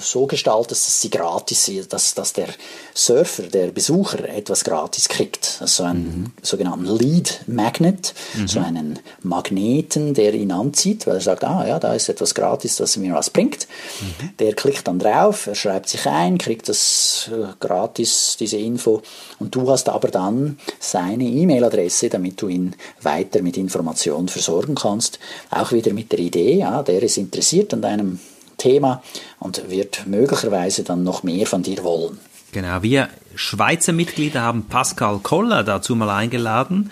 so 0.00 0.26
gestaltet, 0.26 0.72
dass 0.72 1.00
sie 1.00 1.10
gratis 1.10 1.68
ist, 1.68 1.92
dass, 1.92 2.14
dass 2.14 2.32
der 2.32 2.48
Surfer, 2.94 3.44
der 3.44 3.68
Besucher 3.68 4.28
etwas 4.28 4.64
gratis 4.64 5.08
kriegt. 5.08 5.58
Also 5.60 5.84
einen 5.84 6.04
mhm. 6.04 6.32
sogenannten 6.42 6.86
Lead 6.86 7.40
Magnet, 7.46 8.14
mhm. 8.34 8.48
so 8.48 8.60
einen 8.60 8.98
Magneten, 9.22 10.14
der 10.14 10.34
ihn 10.34 10.52
anzieht, 10.52 11.06
weil 11.06 11.16
er 11.16 11.20
sagt, 11.20 11.44
ah 11.44 11.66
ja, 11.66 11.78
da 11.78 11.94
ist 11.94 12.08
etwas 12.08 12.34
gratis, 12.34 12.76
das 12.76 12.96
mir 12.96 13.14
was 13.14 13.30
bringt. 13.30 13.66
Mhm. 14.00 14.36
Der 14.38 14.54
klickt 14.54 14.86
dann 14.88 14.98
drauf, 14.98 15.46
er 15.46 15.54
schreibt 15.54 15.88
sich 15.88 16.06
ein, 16.06 16.38
kriegt 16.38 16.68
das 16.68 17.30
äh, 17.32 17.46
gratis, 17.60 18.36
diese 18.38 18.56
Info 18.56 19.02
und 19.38 19.54
du 19.54 19.70
hast 19.70 19.88
aber 19.88 20.08
dann 20.08 20.58
seine 20.78 21.24
E-Mail-Adresse, 21.24 22.08
damit 22.08 22.40
du 22.40 22.48
ihn 22.48 22.76
weiter 23.02 23.42
mit 23.42 23.56
Informationen 23.56 24.28
versorgen 24.28 24.74
kannst. 24.74 25.18
Auch 25.50 25.72
wieder 25.72 25.92
mit 25.92 26.12
der 26.12 26.18
Idee, 26.18 26.54
ja, 26.54 26.82
der 26.82 27.02
ist 27.02 27.16
interessiert 27.16 27.72
an 27.74 27.82
deinem 27.82 28.20
Thema 28.64 29.02
und 29.38 29.70
wird 29.70 30.06
möglicherweise 30.06 30.84
dann 30.84 31.04
noch 31.04 31.22
mehr 31.22 31.46
von 31.46 31.62
dir 31.62 31.84
wollen. 31.84 32.18
Genau, 32.52 32.82
wir 32.82 33.08
Schweizer 33.34 33.92
Mitglieder 33.92 34.40
haben 34.40 34.64
Pascal 34.64 35.18
Koller 35.18 35.64
dazu 35.64 35.94
mal 35.94 36.08
eingeladen. 36.08 36.90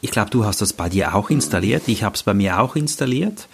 Ich 0.00 0.10
glaube, 0.10 0.30
du 0.30 0.46
hast 0.46 0.62
das 0.62 0.72
bei 0.72 0.88
dir 0.88 1.14
auch 1.14 1.28
installiert. 1.28 1.82
Ich 1.86 2.02
habe 2.02 2.14
es 2.14 2.22
bei 2.22 2.32
mir 2.32 2.60
auch 2.60 2.76
installiert. 2.76 3.46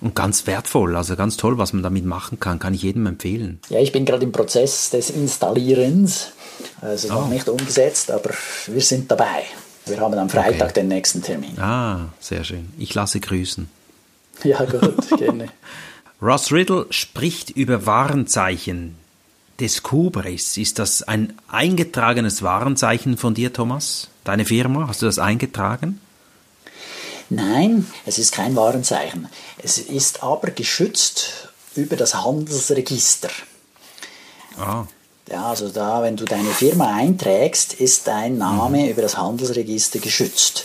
Und 0.00 0.14
ganz 0.14 0.46
wertvoll, 0.46 0.94
also 0.94 1.16
ganz 1.16 1.36
toll, 1.36 1.56
was 1.58 1.72
man 1.72 1.82
damit 1.82 2.04
machen 2.04 2.38
kann, 2.38 2.58
kann 2.58 2.74
ich 2.74 2.82
jedem 2.82 3.06
empfehlen. 3.06 3.60
Ja, 3.70 3.80
ich 3.80 3.92
bin 3.92 4.04
gerade 4.04 4.24
im 4.24 4.32
Prozess 4.32 4.90
des 4.90 5.10
Installierens. 5.10 6.32
Also 6.80 7.08
noch 7.08 7.26
oh. 7.26 7.32
nicht 7.32 7.48
umgesetzt, 7.48 8.10
aber 8.10 8.30
wir 8.66 8.82
sind 8.82 9.10
dabei. 9.10 9.44
Wir 9.86 10.00
haben 10.00 10.18
am 10.18 10.28
Freitag 10.28 10.70
okay. 10.70 10.80
den 10.80 10.88
nächsten 10.88 11.22
Termin. 11.22 11.58
Ah, 11.58 12.06
sehr 12.20 12.44
schön. 12.44 12.72
Ich 12.78 12.94
lasse 12.94 13.20
grüßen. 13.20 13.68
Ja, 14.44 14.64
gut, 14.64 15.08
gerne. 15.18 15.48
Ross 16.20 16.50
Riddle 16.50 16.86
spricht 16.90 17.50
über 17.50 17.84
Warenzeichen 17.84 18.96
des 19.60 19.82
Kubris. 19.82 20.56
Ist 20.56 20.78
das 20.78 21.02
ein 21.02 21.36
eingetragenes 21.48 22.42
Warenzeichen 22.42 23.18
von 23.18 23.34
dir, 23.34 23.52
Thomas? 23.52 24.08
Deine 24.24 24.46
Firma? 24.46 24.88
Hast 24.88 25.02
du 25.02 25.06
das 25.06 25.18
eingetragen? 25.18 26.00
Nein, 27.28 27.86
es 28.06 28.18
ist 28.18 28.32
kein 28.32 28.56
Warenzeichen. 28.56 29.28
Es 29.58 29.78
ist 29.78 30.22
aber 30.22 30.50
geschützt 30.52 31.48
über 31.74 31.96
das 31.96 32.14
Handelsregister. 32.14 33.30
Ah. 34.58 34.84
Ja, 35.28 35.50
also 35.50 35.68
da, 35.68 36.02
wenn 36.02 36.16
du 36.16 36.24
deine 36.24 36.50
Firma 36.50 36.94
einträgst, 36.94 37.74
ist 37.74 38.06
dein 38.06 38.38
Name 38.38 38.84
mhm. 38.84 38.88
über 38.88 39.02
das 39.02 39.18
Handelsregister 39.18 39.98
geschützt. 39.98 40.64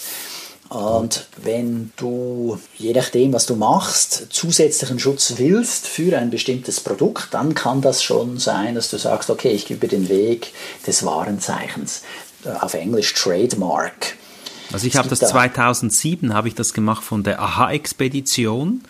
Und 0.72 1.28
wenn 1.44 1.92
du, 1.98 2.58
je 2.78 2.94
nachdem, 2.94 3.34
was 3.34 3.46
du 3.46 3.58
machst, 3.58 4.28
zusätzlichen 4.30 5.00
Schutz 5.00 5.34
willst 5.36 5.86
für 5.86 6.18
ein 6.18 6.30
bestimmtes 6.30 6.80
Produkt, 6.80 7.28
dann 7.32 7.54
kann 7.56 7.82
das 7.82 8.02
schon 8.02 8.38
sein, 8.38 8.76
dass 8.76 8.90
du 8.90 8.98
sagst, 8.98 9.30
okay, 9.30 9.52
ich 9.52 9.66
gehe 9.66 9.76
über 9.76 9.88
den 9.88 10.08
Weg 10.08 10.54
des 10.88 11.04
Warenzeichens. 11.06 12.04
Auf 12.62 12.74
Englisch 12.74 13.14
Trademark. 13.16 14.16
Also 14.72 14.88
ich 14.88 14.96
habe 14.96 15.10
das 15.10 15.20
2007 15.20 16.34
habe 16.34 16.48
ich 16.48 16.56
das 16.56 16.74
gemacht 16.74 17.04
von 17.04 17.24
der 17.24 17.42
Aha-Expedition. 17.42 18.82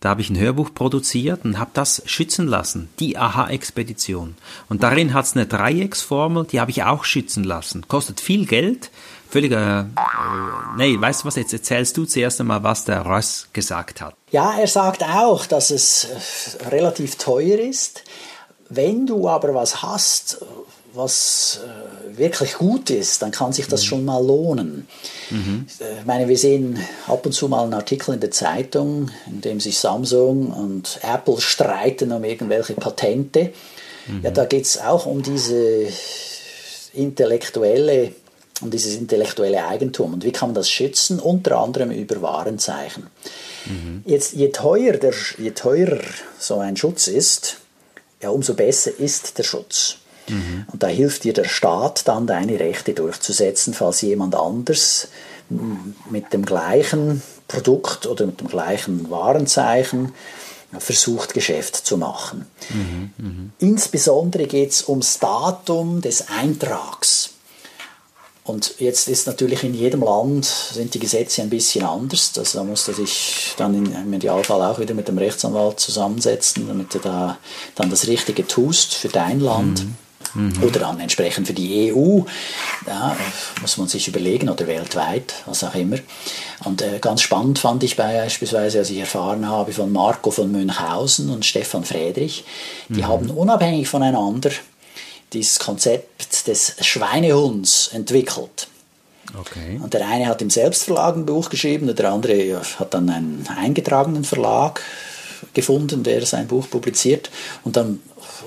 Da 0.00 0.08
habe 0.08 0.22
ich 0.22 0.30
ein 0.30 0.38
Hörbuch 0.38 0.72
produziert 0.72 1.44
und 1.44 1.58
habe 1.58 1.72
das 1.74 2.00
schützen 2.06 2.46
lassen, 2.46 2.88
die 3.00 3.18
Aha-Expedition. 3.18 4.34
Und 4.70 4.82
darin 4.82 5.12
hat 5.12 5.26
es 5.26 5.34
eine 5.34 5.44
Dreiecksformel, 5.44 6.46
die 6.46 6.58
habe 6.58 6.70
ich 6.70 6.84
auch 6.84 7.04
schützen 7.04 7.44
lassen. 7.44 7.86
Kostet 7.86 8.18
viel 8.18 8.46
Geld, 8.46 8.90
völliger. 9.28 9.88
Äh, 9.96 10.76
nee, 10.76 11.00
weißt 11.00 11.22
du 11.22 11.28
was? 11.28 11.36
Jetzt 11.36 11.52
erzählst 11.52 11.96
du 11.96 12.04
zuerst 12.04 12.40
einmal, 12.40 12.62
was 12.62 12.84
der 12.84 13.02
Ross 13.02 13.48
gesagt 13.52 14.00
hat. 14.00 14.14
Ja, 14.30 14.58
er 14.58 14.66
sagt 14.66 15.02
auch, 15.02 15.46
dass 15.46 15.70
es 15.70 16.04
äh, 16.04 16.68
relativ 16.68 17.16
teuer 17.16 17.58
ist. 17.58 18.04
Wenn 18.68 19.06
du 19.06 19.28
aber 19.28 19.54
was 19.54 19.82
hast, 19.82 20.44
was 20.92 21.60
äh, 21.64 22.18
wirklich 22.18 22.54
gut 22.54 22.90
ist, 22.90 23.22
dann 23.22 23.30
kann 23.30 23.52
sich 23.52 23.66
das 23.66 23.82
mhm. 23.82 23.86
schon 23.86 24.04
mal 24.04 24.24
lohnen. 24.24 24.88
Mhm. 25.30 25.66
Ich 25.78 26.06
meine, 26.06 26.28
wir 26.28 26.36
sehen 26.36 26.78
ab 27.06 27.24
und 27.24 27.32
zu 27.32 27.48
mal 27.48 27.62
einen 27.62 27.74
Artikel 27.74 28.14
in 28.14 28.20
der 28.20 28.30
Zeitung, 28.30 29.10
in 29.26 29.40
dem 29.40 29.60
sich 29.60 29.78
Samsung 29.78 30.52
und 30.52 30.98
Apple 31.02 31.40
streiten 31.40 32.12
um 32.12 32.24
irgendwelche 32.24 32.74
Patente. 32.74 33.52
Mhm. 34.06 34.20
Ja, 34.22 34.30
da 34.30 34.44
geht 34.44 34.64
es 34.64 34.78
auch 34.80 35.06
um 35.06 35.22
diese 35.22 35.86
intellektuelle 36.94 38.12
um 38.60 38.70
dieses 38.70 38.94
intellektuelle 38.96 39.66
Eigentum. 39.66 40.14
Und 40.14 40.24
wie 40.24 40.32
kann 40.32 40.50
man 40.50 40.54
das 40.54 40.70
schützen? 40.70 41.20
Unter 41.20 41.58
anderem 41.58 41.90
über 41.90 42.20
Warenzeichen. 42.22 43.06
Mhm. 43.66 44.02
Jetzt, 44.04 44.32
je, 44.34 44.48
teuer 44.48 44.94
der, 44.94 45.14
je 45.38 45.50
teurer 45.50 46.00
so 46.38 46.58
ein 46.58 46.76
Schutz 46.76 47.06
ist, 47.06 47.58
ja, 48.22 48.30
umso 48.30 48.54
besser 48.54 48.90
ist 48.98 49.38
der 49.38 49.44
Schutz. 49.44 49.96
Mhm. 50.28 50.66
Und 50.72 50.82
da 50.82 50.88
hilft 50.88 51.24
dir 51.24 51.32
der 51.32 51.44
Staat 51.44 52.06
dann, 52.08 52.26
deine 52.26 52.58
Rechte 52.58 52.94
durchzusetzen, 52.94 53.74
falls 53.74 54.00
jemand 54.00 54.34
anders 54.34 55.08
mit 56.10 56.32
dem 56.32 56.44
gleichen 56.44 57.22
Produkt 57.46 58.06
oder 58.06 58.26
mit 58.26 58.40
dem 58.40 58.48
gleichen 58.48 59.10
Warenzeichen 59.10 60.12
versucht, 60.78 61.32
Geschäft 61.32 61.76
zu 61.76 61.96
machen. 61.96 62.44
Mhm, 62.68 63.10
mh. 63.16 63.50
Insbesondere 63.58 64.46
geht 64.46 64.72
es 64.72 64.86
ums 64.86 65.18
Datum 65.18 66.02
des 66.02 66.28
Eintrags. 66.28 67.30
Und 68.48 68.76
jetzt 68.78 69.08
ist 69.08 69.26
natürlich 69.26 69.62
in 69.62 69.74
jedem 69.74 70.02
Land 70.02 70.46
sind 70.46 70.94
die 70.94 70.98
Gesetze 70.98 71.42
ein 71.42 71.50
bisschen 71.50 71.84
anders. 71.84 72.32
Also 72.36 72.58
da 72.58 72.64
musst 72.64 72.88
du 72.88 72.92
dich 72.92 73.52
dann 73.58 73.74
im 73.74 74.12
Idealfall 74.12 74.62
auch 74.62 74.78
wieder 74.78 74.94
mit 74.94 75.06
dem 75.06 75.18
Rechtsanwalt 75.18 75.78
zusammensetzen, 75.78 76.66
damit 76.66 76.94
du 76.94 76.98
da 76.98 77.38
dann 77.74 77.90
das 77.90 78.06
Richtige 78.06 78.46
tust 78.46 78.94
für 78.94 79.08
dein 79.08 79.40
Land. 79.40 79.84
Mhm. 79.84 79.96
Mhm. 80.34 80.62
Oder 80.62 80.80
dann 80.80 81.00
entsprechend 81.00 81.46
für 81.46 81.52
die 81.52 81.92
EU, 81.92 82.20
ja, 82.86 83.16
muss 83.60 83.76
man 83.76 83.88
sich 83.88 84.08
überlegen, 84.08 84.48
oder 84.48 84.66
weltweit, 84.66 85.34
was 85.46 85.64
auch 85.64 85.74
immer. 85.74 85.98
Und 86.64 86.82
äh, 86.82 86.98
ganz 87.00 87.22
spannend 87.22 87.58
fand 87.58 87.82
ich 87.82 87.96
beispielsweise, 87.96 88.78
als 88.78 88.90
ich 88.90 88.98
erfahren 88.98 89.48
habe 89.48 89.72
von 89.72 89.92
Marco 89.92 90.30
von 90.30 90.50
Münchhausen 90.50 91.30
und 91.30 91.44
Stefan 91.44 91.84
Friedrich, 91.84 92.44
die 92.88 93.00
mhm. 93.00 93.08
haben 93.08 93.30
unabhängig 93.30 93.88
voneinander 93.88 94.50
dieses 95.32 95.58
Konzept 95.58 96.46
des 96.46 96.74
Schweinehunds 96.80 97.90
entwickelt. 97.92 98.68
Okay. 99.38 99.78
Und 99.82 99.92
der 99.92 100.06
eine 100.06 100.26
hat 100.26 100.40
im 100.40 100.50
Selbstverlag 100.50 101.16
ein 101.16 101.26
Buch 101.26 101.50
geschrieben, 101.50 101.88
und 101.88 101.98
der 101.98 102.10
andere 102.10 102.62
hat 102.78 102.94
dann 102.94 103.10
einen 103.10 103.46
eingetragenen 103.56 104.24
Verlag 104.24 104.80
gefunden, 105.52 106.02
der 106.02 106.24
sein 106.24 106.46
Buch 106.46 106.68
publiziert. 106.68 107.30
Und 107.62 107.76
dann 107.76 108.00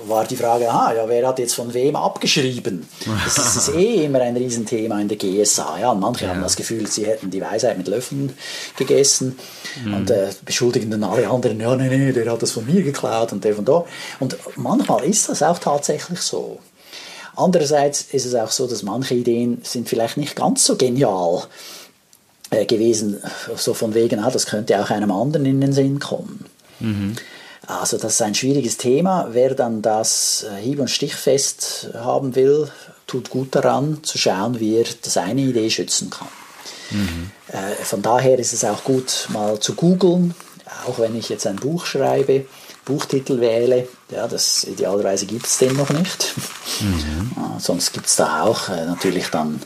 war 0.06 0.24
die 0.24 0.36
Frage, 0.36 0.70
ah, 0.70 0.92
ja, 0.94 1.08
wer 1.08 1.28
hat 1.28 1.38
jetzt 1.38 1.54
von 1.54 1.72
wem 1.72 1.96
abgeschrieben? 1.96 2.86
Das 3.24 3.38
ist, 3.38 3.38
das 3.38 3.68
ist 3.68 3.74
eh 3.74 4.04
immer 4.04 4.20
ein 4.20 4.36
Riesenthema 4.36 5.00
in 5.00 5.08
der 5.08 5.16
GSA. 5.16 5.78
Ja, 5.80 5.90
und 5.92 6.00
manche 6.00 6.24
ja. 6.24 6.32
haben 6.32 6.42
das 6.42 6.56
Gefühl, 6.56 6.86
sie 6.86 7.06
hätten 7.06 7.30
die 7.30 7.40
Weisheit 7.40 7.78
mit 7.78 7.88
Löffeln 7.88 8.32
gegessen 8.76 9.38
mhm. 9.84 9.94
und 9.94 10.10
äh, 10.10 10.30
beschuldigen 10.44 10.90
dann 10.90 11.04
alle 11.04 11.28
anderen, 11.28 11.60
ja, 11.60 11.76
nee, 11.76 11.88
nee, 11.88 12.12
der 12.12 12.30
hat 12.30 12.42
das 12.42 12.52
von 12.52 12.66
mir 12.66 12.82
geklaut 12.82 13.32
und 13.32 13.44
der 13.44 13.54
von 13.54 13.64
da. 13.64 13.84
Und 14.20 14.36
manchmal 14.56 15.04
ist 15.04 15.28
das 15.28 15.42
auch 15.42 15.58
tatsächlich 15.58 16.20
so. 16.20 16.58
Andererseits 17.34 18.02
ist 18.12 18.26
es 18.26 18.34
auch 18.34 18.50
so, 18.50 18.66
dass 18.66 18.82
manche 18.82 19.14
Ideen 19.14 19.60
sind 19.62 19.88
vielleicht 19.88 20.16
nicht 20.16 20.36
ganz 20.36 20.64
so 20.64 20.76
genial 20.76 21.44
äh, 22.50 22.66
gewesen, 22.66 23.22
so 23.56 23.74
von 23.74 23.94
wegen, 23.94 24.20
ah, 24.20 24.30
das 24.30 24.46
könnte 24.46 24.80
auch 24.80 24.90
einem 24.90 25.10
anderen 25.10 25.46
in 25.46 25.60
den 25.60 25.72
Sinn 25.72 25.98
kommen. 25.98 26.44
Mhm. 26.80 27.16
Also 27.66 27.96
das 27.96 28.14
ist 28.14 28.22
ein 28.22 28.34
schwieriges 28.34 28.76
Thema. 28.76 29.28
Wer 29.32 29.54
dann 29.54 29.82
das 29.82 30.44
äh, 30.44 30.60
hieb- 30.60 30.80
und 30.80 30.90
stichfest 30.90 31.90
haben 31.94 32.34
will, 32.34 32.68
tut 33.06 33.30
gut 33.30 33.54
daran 33.54 34.02
zu 34.02 34.18
schauen, 34.18 34.60
wie 34.60 34.76
er 34.76 34.86
seine 35.02 35.42
Idee 35.42 35.70
schützen 35.70 36.10
kann. 36.10 36.28
Mhm. 36.90 37.30
Äh, 37.48 37.82
von 37.84 38.02
daher 38.02 38.38
ist 38.38 38.52
es 38.52 38.64
auch 38.64 38.84
gut, 38.84 39.28
mal 39.30 39.58
zu 39.60 39.74
googeln, 39.74 40.34
auch 40.86 40.98
wenn 40.98 41.16
ich 41.16 41.28
jetzt 41.28 41.46
ein 41.46 41.56
Buch 41.56 41.86
schreibe, 41.86 42.46
Buchtitel 42.84 43.40
wähle. 43.40 43.88
Ja, 44.10 44.26
das 44.26 44.64
idealerweise 44.64 45.26
gibt 45.26 45.46
es 45.46 45.58
den 45.58 45.76
noch 45.76 45.90
nicht. 45.90 46.34
Mhm. 46.80 47.30
Ja, 47.36 47.60
sonst 47.60 47.92
gibt 47.92 48.06
es 48.06 48.16
da 48.16 48.42
auch 48.42 48.68
äh, 48.68 48.84
natürlich 48.86 49.28
dann 49.28 49.60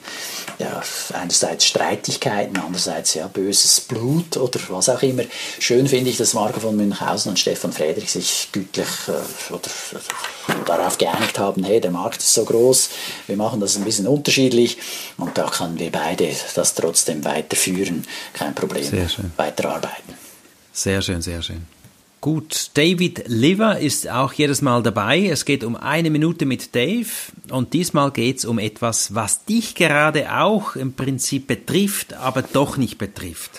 ja, 0.59 0.83
einerseits 1.13 1.67
Streitigkeiten, 1.67 2.57
andererseits 2.59 3.15
ja 3.15 3.27
böses 3.27 3.81
Blut 3.81 4.37
oder 4.37 4.59
was 4.69 4.89
auch 4.89 5.03
immer. 5.03 5.25
Schön 5.59 5.87
finde 5.87 6.11
ich, 6.11 6.17
dass 6.17 6.35
Marco 6.35 6.61
von 6.61 6.77
Münchhausen 6.77 7.31
und 7.31 7.39
Stefan 7.39 7.73
Friedrich 7.73 8.11
sich 8.11 8.49
gütlich 8.53 8.87
äh, 9.09 9.53
oder, 9.53 9.71
oder, 10.49 10.65
darauf 10.65 10.99
geeinigt 10.99 11.39
haben, 11.39 11.65
hey, 11.65 11.81
der 11.81 11.91
Markt 11.91 12.19
ist 12.19 12.33
so 12.33 12.45
groß, 12.45 12.91
wir 13.27 13.37
machen 13.37 13.61
das 13.61 13.77
ein 13.77 13.85
bisschen 13.85 14.07
unterschiedlich 14.07 14.79
und 15.19 15.37
da 15.37 15.49
können 15.49 15.79
wir 15.79 15.93
beide 15.93 16.31
das 16.55 16.75
trotzdem 16.75 17.25
weiterführen, 17.25 18.07
kein 18.33 18.55
Problem, 18.55 18.91
weiterarbeiten. 19.37 20.15
Sehr 20.73 21.03
schön, 21.03 21.23
sehr 21.23 21.43
schön. 21.43 21.67
Gut, 22.27 22.73
David 22.75 23.23
Liver 23.29 23.79
ist 23.79 24.11
auch 24.11 24.33
jedes 24.33 24.61
Mal 24.61 24.83
dabei. 24.83 25.29
Es 25.29 25.45
geht 25.45 25.63
um 25.63 25.77
eine 25.77 26.11
Minute 26.11 26.45
mit 26.45 26.75
Dave 26.75 27.07
und 27.53 27.73
diesmal 27.73 28.11
geht 28.11 28.39
es 28.39 28.45
um 28.45 28.59
etwas, 28.59 29.15
was 29.15 29.45
dich 29.45 29.77
gerade 29.77 30.35
auch 30.37 30.75
im 30.75 30.93
Prinzip 30.93 31.47
betrifft, 31.47 32.15
aber 32.15 32.43
doch 32.43 32.79
nicht 32.79 32.99
betrifft. 32.99 33.53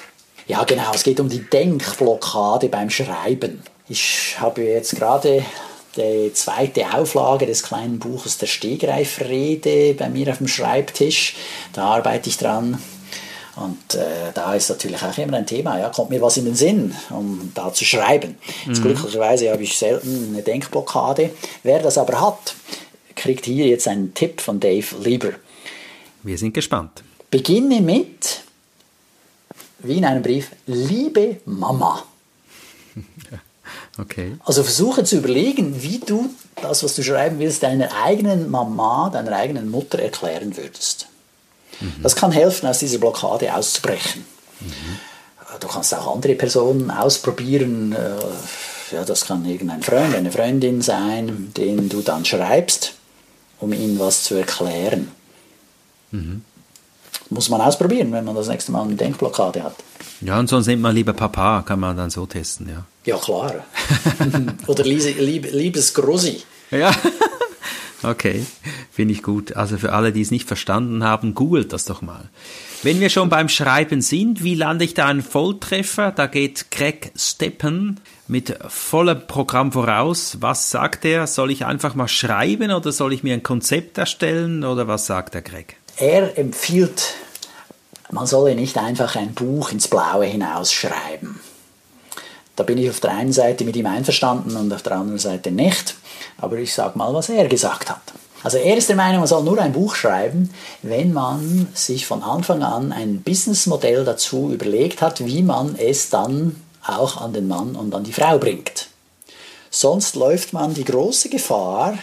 Ja, 0.48 0.66
genau, 0.66 0.92
es 0.94 1.04
geht 1.04 1.22
um 1.22 1.30
die 1.30 1.50
Denkblockade 1.50 2.68
beim 2.68 2.90
Schreiben. 2.90 3.62
Ich 3.88 4.36
habe 4.38 4.64
jetzt 4.64 4.98
gerade 4.98 5.46
die 5.96 6.34
zweite 6.34 6.94
Auflage 6.94 7.46
des 7.46 7.64
kleinen 7.64 8.00
Buches 8.00 8.38
Der 8.38 8.48
Stegreifrede 8.48 9.94
bei 9.94 10.10
mir 10.10 10.30
auf 10.30 10.40
dem 10.40 10.50
Schreibtisch. 10.50 11.36
Da 11.72 11.86
arbeite 11.86 12.28
ich 12.28 12.36
dran 12.36 12.78
und 13.58 13.96
äh, 13.96 14.32
da 14.34 14.54
ist 14.54 14.70
natürlich 14.70 15.02
auch 15.02 15.18
immer 15.18 15.38
ein 15.38 15.46
Thema, 15.48 15.80
ja, 15.80 15.90
kommt 15.90 16.10
mir 16.12 16.22
was 16.22 16.38
in 16.38 16.46
den 16.46 16.56
Sinn, 16.56 16.96
um 17.10 17.52
da 17.56 17.74
zu 17.74 17.86
schreiben. 17.86 18.38
Mhm. 18.66 18.74
glücklicherweise 18.74 19.52
habe 19.52 19.64
ich 19.64 19.78
selten 19.78 20.30
eine 20.32 20.44
Denkblockade. 20.44 21.32
Wer 21.64 21.80
das 21.82 21.98
aber 21.98 22.22
hat, 22.22 22.56
kriegt 23.16 23.46
hier 23.46 23.66
jetzt 23.66 23.88
einen 23.88 24.14
Tipp 24.14 24.42
von 24.42 24.60
Dave 24.60 24.86
Lieber. 25.02 25.32
Wir 26.24 26.38
sind 26.38 26.54
gespannt. 26.54 27.04
Beginne 27.32 27.82
mit, 27.82 28.42
wie 29.80 29.98
in 29.98 30.06
einem 30.06 30.22
Brief, 30.22 30.52
liebe 30.66 31.38
Mama. 31.46 32.04
Okay. 34.00 34.38
Also 34.46 34.62
versuche 34.62 35.04
zu 35.04 35.18
überlegen, 35.18 35.82
wie 35.82 35.98
du 35.98 36.30
das, 36.62 36.84
was 36.84 36.94
du 36.94 37.02
schreiben 37.02 37.40
willst, 37.40 37.64
deiner 37.64 37.90
eigenen 38.04 38.52
Mama, 38.52 39.10
deiner 39.10 39.36
eigenen 39.36 39.72
Mutter 39.72 39.98
erklären 39.98 40.56
würdest. 40.56 41.08
Mhm. 41.80 42.04
Das 42.04 42.16
kann 42.16 42.32
helfen, 42.32 42.68
aus 42.68 42.80
dieser 42.80 42.98
Blockade 42.98 43.54
auszubrechen. 43.54 44.26
Mhm. 44.60 45.00
Du 45.60 45.68
kannst 45.68 45.94
auch 45.96 46.16
andere 46.16 46.36
Personen 46.36 46.92
ausprobieren. 46.92 47.94
Äh, 47.94 48.96
ja, 48.96 49.04
das 49.04 49.26
kann 49.26 49.46
irgendein 49.46 49.82
Freund, 49.82 50.16
eine 50.16 50.32
Freundin 50.32 50.82
sein, 50.82 51.52
den 51.58 51.90
du 51.90 52.02
dann 52.02 52.26
schreibst, 52.26 52.94
um 53.60 53.74
ihnen 53.74 54.00
was 54.00 54.24
zu 54.24 54.36
erklären. 54.36 55.12
Mhm. 56.12 56.44
Muss 57.30 57.50
man 57.50 57.60
ausprobieren, 57.60 58.12
wenn 58.14 58.24
man 58.24 58.36
das 58.36 58.48
nächste 58.48 58.72
Mal 58.72 58.84
eine 58.84 58.96
Denkblockade 58.96 59.64
hat. 59.64 59.76
Ja, 60.22 60.40
und 60.40 60.48
sonst 60.48 60.68
nimmt 60.68 60.82
man 60.82 60.96
lieber 60.96 61.14
Papa, 61.14 61.64
kann 61.64 61.80
man 61.80 61.98
dann 61.98 62.10
so 62.10 62.26
testen, 62.26 62.70
ja. 62.70 62.86
Ja, 63.06 63.18
klar. 63.18 63.66
Oder 64.68 64.84
lieb, 64.84 65.52
liebes 65.52 65.94
Grossi. 65.94 66.44
Ja. 66.72 66.92
Okay, 68.08 68.46
finde 68.90 69.14
ich 69.14 69.22
gut. 69.22 69.58
Also 69.58 69.78
für 69.78 69.92
alle, 69.92 70.14
die 70.14 70.22
es 70.22 70.32
nicht 70.32 70.48
verstanden 70.48 71.04
haben, 71.04 71.36
googelt 71.36 71.74
das 71.74 71.84
doch 71.84 72.02
mal. 72.02 72.30
Wenn 72.84 73.02
wir 73.02 73.10
schon 73.10 73.28
beim 73.28 73.50
Schreiben 73.50 74.02
sind, 74.02 74.44
wie 74.44 74.56
lande 74.56 74.86
ich 74.86 74.94
da 74.94 75.08
einen 75.08 75.22
Volltreffer? 75.22 76.12
Da 76.12 76.28
geht 76.28 76.72
Greg 76.72 77.12
Steppen 77.18 78.00
mit 78.28 78.58
vollem 78.70 79.28
Programm 79.28 79.74
voraus. 79.74 80.38
Was 80.40 80.72
sagt 80.72 81.04
er? 81.04 81.28
Soll 81.28 81.52
ich 81.52 81.66
einfach 81.66 81.96
mal 81.96 82.08
schreiben 82.08 82.72
oder 82.72 82.94
soll 82.94 83.12
ich 83.12 83.24
mir 83.24 83.34
ein 83.34 83.44
Konzept 83.44 83.98
erstellen 83.98 84.64
oder 84.64 84.88
was 84.88 85.06
sagt 85.06 85.34
der 85.34 85.42
Greg? 85.42 85.76
Er 85.98 86.38
empfiehlt, 86.38 87.16
man 88.10 88.26
solle 88.26 88.56
nicht 88.56 88.78
einfach 88.78 89.18
ein 89.18 89.34
Buch 89.34 89.72
ins 89.72 89.90
Blaue 89.90 90.26
hinausschreiben. 90.26 91.42
Da 92.58 92.64
bin 92.64 92.80
ich 92.80 92.90
auf 92.90 93.00
der 93.00 93.12
einen 93.12 93.32
Seite 93.32 93.64
mit 93.64 93.76
ihm 93.76 93.86
einverstanden 93.86 94.58
und 94.58 94.74
auf 94.74 94.82
der 94.82 94.94
anderen 94.94 95.20
Seite 95.20 95.52
nicht. 95.52 95.96
Aber 96.40 96.58
ich 96.58 96.74
sage 96.74 96.98
mal, 96.98 97.14
was 97.14 97.30
er 97.30 97.48
gesagt 97.48 97.90
hat. 97.90 98.02
Also 98.44 98.58
er 98.58 98.76
ist 98.76 98.90
der 98.90 98.96
Meinung, 98.96 99.20
man 99.20 99.28
soll 99.28 99.44
nur 99.44 99.60
ein 99.60 99.74
Buch 99.74 99.96
schreiben, 99.96 100.50
wenn 100.82 101.14
man 101.14 101.68
sich 101.74 102.08
von 102.08 102.24
Anfang 102.24 102.64
an 102.64 102.92
ein 102.92 103.22
Businessmodell 103.22 104.06
dazu 104.06 104.52
überlegt 104.52 105.02
hat, 105.02 105.24
wie 105.24 105.44
man 105.44 105.76
es 105.76 106.10
dann 106.10 106.62
auch 106.86 107.22
an 107.22 107.34
den 107.34 107.48
Mann 107.48 107.76
und 107.76 107.94
an 107.94 108.04
die 108.04 108.14
Frau 108.14 108.40
bringt. 108.40 108.88
Sonst 109.70 110.16
läuft 110.16 110.52
man 110.52 110.74
die 110.74 110.86
große 110.86 111.30
Gefahr, 111.30 111.98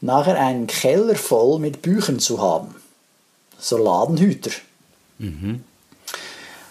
nachher 0.00 0.38
einen 0.38 0.66
Keller 0.66 1.16
voll 1.16 1.58
mit 1.58 1.82
Büchern 1.82 2.18
zu 2.18 2.40
haben. 2.40 2.74
So 3.58 3.76
Ladenhüter. 3.76 4.52
Mhm. 5.18 5.64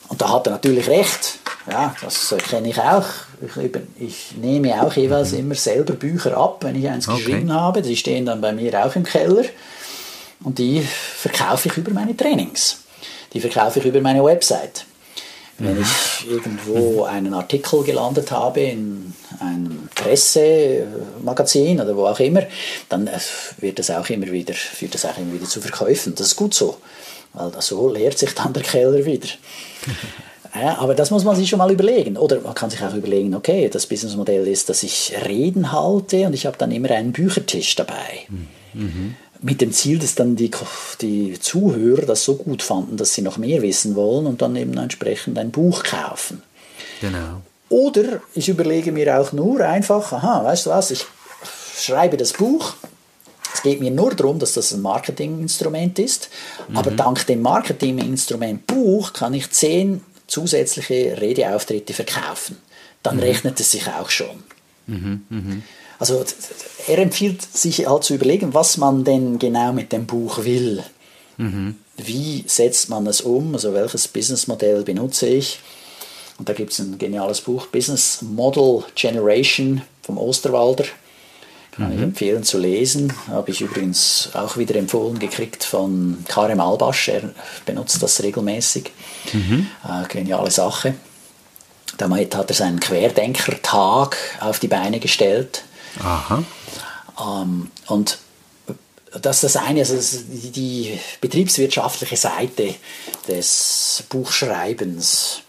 Und 0.07 0.21
da 0.21 0.29
hat 0.29 0.47
er 0.47 0.53
natürlich 0.53 0.87
recht. 0.87 1.39
Ja, 1.69 1.93
das 2.01 2.33
kenne 2.49 2.69
ich 2.69 2.79
auch. 2.79 3.05
Ich, 3.41 3.81
ich, 3.99 4.37
nehme 4.37 4.81
auch 4.81 4.93
jeweils 4.93 5.33
mhm. 5.33 5.39
immer 5.39 5.55
selber 5.55 5.93
Bücher 5.93 6.37
ab, 6.37 6.59
wenn 6.61 6.75
ich 6.75 6.87
eins 6.87 7.07
okay. 7.07 7.17
geschrieben 7.17 7.51
habe. 7.53 7.81
Die 7.81 7.97
stehen 7.97 8.25
dann 8.25 8.39
bei 8.39 8.53
mir 8.53 8.85
auch 8.85 8.95
im 8.95 9.03
Keller. 9.03 9.43
Und 10.43 10.59
die 10.59 10.81
verkaufe 10.81 11.67
ich 11.67 11.77
über 11.77 11.91
meine 11.91 12.15
Trainings. 12.15 12.83
Die 13.33 13.41
verkaufe 13.41 13.79
ich 13.79 13.85
über 13.85 13.99
meine 13.99 14.23
Website. 14.23 14.85
Wenn 15.59 15.75
mhm. 15.75 15.81
ich 15.81 16.29
irgendwo 16.29 17.03
einen 17.03 17.33
Artikel 17.33 17.83
gelandet 17.83 18.31
habe 18.31 18.61
in 18.61 19.13
einem 19.39 19.89
Pressemagazin 19.95 21.81
oder 21.81 21.97
wo 21.97 22.05
auch 22.05 22.19
immer, 22.19 22.43
dann 22.89 23.07
äh, 23.07 23.19
wird 23.57 23.79
das 23.79 23.89
auch 23.89 24.07
immer 24.09 24.27
wieder, 24.27 24.53
führt 24.53 24.93
das 24.93 25.05
auch 25.05 25.17
immer 25.17 25.33
wieder 25.33 25.47
zu 25.47 25.59
Verkäufen. 25.59 26.13
Das 26.15 26.27
ist 26.27 26.35
gut 26.35 26.53
so, 26.53 26.77
weil 27.33 27.51
so 27.59 27.91
leert 27.91 28.19
sich 28.19 28.35
dann 28.35 28.53
der 28.53 28.63
Keller 28.63 29.03
wieder. 29.03 29.27
Ja, 30.55 30.77
aber 30.79 30.95
das 30.95 31.11
muss 31.11 31.23
man 31.23 31.35
sich 31.35 31.49
schon 31.49 31.59
mal 31.59 31.71
überlegen. 31.71 32.17
Oder 32.17 32.39
man 32.41 32.53
kann 32.53 32.69
sich 32.69 32.81
auch 32.83 32.93
überlegen, 32.93 33.35
okay, 33.35 33.69
das 33.69 33.87
Businessmodell 33.87 34.47
ist, 34.47 34.69
dass 34.69 34.83
ich 34.83 35.13
Reden 35.25 35.71
halte 35.71 36.25
und 36.25 36.33
ich 36.33 36.45
habe 36.45 36.57
dann 36.57 36.71
immer 36.71 36.91
einen 36.91 37.11
Büchertisch 37.11 37.75
dabei. 37.75 38.27
Mhm. 38.73 39.15
Mit 39.41 39.61
dem 39.61 39.71
Ziel, 39.71 39.99
dass 39.99 40.15
dann 40.15 40.35
die, 40.35 40.51
die 41.01 41.39
Zuhörer 41.39 42.05
das 42.05 42.23
so 42.23 42.35
gut 42.35 42.63
fanden, 42.63 42.97
dass 42.97 43.13
sie 43.13 43.21
noch 43.21 43.37
mehr 43.37 43.61
wissen 43.61 43.95
wollen 43.95 44.25
und 44.25 44.41
dann 44.41 44.55
eben 44.55 44.77
entsprechend 44.77 45.37
ein 45.37 45.51
Buch 45.51 45.83
kaufen. 45.83 46.41
Genau. 47.01 47.41
Oder 47.69 48.21
ich 48.33 48.49
überlege 48.49 48.91
mir 48.91 49.19
auch 49.19 49.33
nur 49.33 49.59
einfach, 49.61 50.11
aha, 50.11 50.43
weißt 50.43 50.65
du 50.65 50.69
was, 50.71 50.91
ich 50.91 51.05
schreibe 51.77 52.17
das 52.17 52.33
Buch, 52.33 52.73
es 53.57 53.63
geht 53.63 53.79
mir 53.79 53.89
nur 53.89 54.13
darum, 54.13 54.37
dass 54.37 54.53
das 54.53 54.71
ein 54.71 54.83
Marketinginstrument 54.83 55.97
ist. 55.97 56.29
Mhm. 56.67 56.77
Aber 56.77 56.91
dank 56.91 57.25
dem 57.25 57.41
Marketinginstrument 57.41 58.67
Buch 58.67 59.13
kann 59.13 59.33
ich 59.33 59.49
zehn 59.49 60.03
zusätzliche 60.27 61.19
Redeauftritte 61.19 61.93
verkaufen. 61.93 62.57
Dann 63.03 63.17
mhm. 63.17 63.23
rechnet 63.23 63.59
es 63.59 63.71
sich 63.71 63.87
auch 63.87 64.09
schon. 64.09 64.43
Mhm, 64.87 65.25
mh. 65.29 65.55
Also 65.99 66.23
er 66.87 66.99
empfiehlt 66.99 67.41
sich 67.41 67.87
halt 67.87 68.03
zu 68.03 68.15
überlegen, 68.15 68.53
was 68.53 68.77
man 68.77 69.03
denn 69.03 69.39
genau 69.39 69.73
mit 69.73 69.91
dem 69.91 70.05
Buch 70.05 70.43
will. 70.43 70.83
Mhm. 71.37 71.75
Wie 71.97 72.43
setzt 72.47 72.89
man 72.89 73.07
es 73.07 73.21
um? 73.21 73.53
Also 73.53 73.73
welches 73.73 74.07
Businessmodell 74.07 74.83
benutze 74.83 75.27
ich? 75.27 75.59
Und 76.37 76.49
da 76.49 76.53
gibt 76.53 76.71
es 76.71 76.79
ein 76.79 76.99
geniales 76.99 77.41
Buch, 77.41 77.67
Business 77.67 78.21
Model 78.21 78.83
Generation 78.93 79.81
vom 80.03 80.19
Osterwalder. 80.19 80.85
Kann 81.77 81.95
ich 81.95 82.01
empfehlen 82.01 82.43
zu 82.43 82.57
lesen. 82.57 83.13
Habe 83.27 83.51
ich 83.51 83.61
übrigens 83.61 84.31
auch 84.33 84.57
wieder 84.57 84.75
empfohlen 84.75 85.19
gekriegt 85.19 85.63
von 85.63 86.25
Karem 86.27 86.59
Albasch. 86.59 87.09
Er 87.09 87.29
benutzt 87.65 88.01
das 88.01 88.21
regelmäßig. 88.23 88.91
Mhm. 89.31 89.67
Äh, 89.87 90.07
geniale 90.07 90.49
Sache. 90.49 90.95
Damit 91.97 92.35
hat 92.35 92.49
er 92.49 92.55
seinen 92.55 92.79
Querdenker-Tag 92.79 94.17
auf 94.39 94.59
die 94.59 94.67
Beine 94.67 94.99
gestellt. 94.99 95.63
Aha. 96.03 96.43
Ähm, 97.19 97.71
und 97.87 98.17
das 99.21 99.43
ist 99.43 99.55
das 99.55 99.63
eine, 99.63 99.79
also 99.81 99.95
die, 100.29 100.51
die 100.51 100.99
betriebswirtschaftliche 101.21 102.17
Seite 102.17 102.75
des 103.27 104.03
Buchschreibens. 104.09 105.41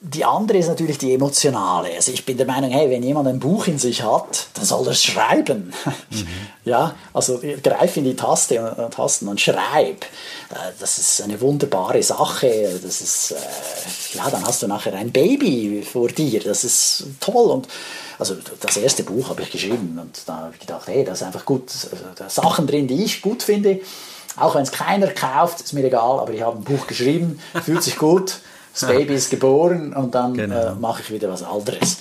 Die 0.00 0.24
andere 0.24 0.58
ist 0.58 0.68
natürlich 0.68 0.98
die 0.98 1.14
emotionale. 1.14 1.94
Also 1.94 2.12
ich 2.12 2.24
bin 2.26 2.36
der 2.36 2.46
Meinung, 2.46 2.70
hey, 2.70 2.90
wenn 2.90 3.02
jemand 3.02 3.28
ein 3.28 3.40
Buch 3.40 3.66
in 3.66 3.78
sich 3.78 4.02
hat, 4.02 4.48
dann 4.54 4.64
soll 4.64 4.86
er 4.86 4.94
schreiben. 4.94 5.72
Mhm. 6.10 6.26
Ja, 6.62 6.94
also 7.14 7.40
greif 7.62 7.96
in 7.96 8.04
die 8.04 8.14
Taste 8.14 8.60
und, 8.60 8.92
Tasten 8.92 9.26
und 9.28 9.40
schreib. 9.40 10.04
Äh, 10.04 10.72
das 10.78 10.98
ist 10.98 11.22
eine 11.22 11.40
wunderbare 11.40 12.02
Sache. 12.02 12.78
Das 12.82 13.00
ist, 13.00 13.30
äh, 13.30 14.16
ja, 14.18 14.28
dann 14.30 14.44
hast 14.44 14.62
du 14.62 14.66
nachher 14.68 14.92
ein 14.92 15.10
Baby 15.10 15.82
vor 15.82 16.08
dir. 16.08 16.38
Das 16.40 16.62
ist 16.62 17.06
toll 17.18 17.50
und 17.50 17.66
also 18.18 18.36
das 18.60 18.76
erste 18.76 19.02
Buch 19.02 19.30
habe 19.30 19.40
ich 19.42 19.50
geschrieben 19.50 19.98
und 20.00 20.20
da 20.26 20.36
habe 20.36 20.50
ich 20.52 20.60
gedacht, 20.60 20.86
hey, 20.86 21.02
da 21.02 21.12
ist 21.12 21.22
einfach 21.22 21.46
gut, 21.46 21.72
da 22.16 22.28
Sachen 22.28 22.66
drin, 22.66 22.86
die 22.86 23.02
ich 23.02 23.22
gut 23.22 23.42
finde. 23.42 23.80
Auch 24.36 24.54
wenn 24.54 24.62
es 24.62 24.70
keiner 24.70 25.08
kauft, 25.08 25.62
ist 25.62 25.72
mir 25.72 25.84
egal, 25.84 26.20
aber 26.20 26.32
ich 26.34 26.42
habe 26.42 26.58
ein 26.58 26.64
Buch 26.64 26.86
geschrieben, 26.86 27.40
fühlt 27.64 27.82
sich 27.82 27.96
gut 27.96 28.40
das 28.72 28.88
Baby 28.88 29.14
ist 29.14 29.30
geboren 29.30 29.92
und 29.92 30.14
dann 30.14 30.34
genau. 30.34 30.72
äh, 30.72 30.74
mache 30.74 31.02
ich 31.02 31.10
wieder 31.10 31.28
was 31.28 31.42
anderes. 31.42 31.98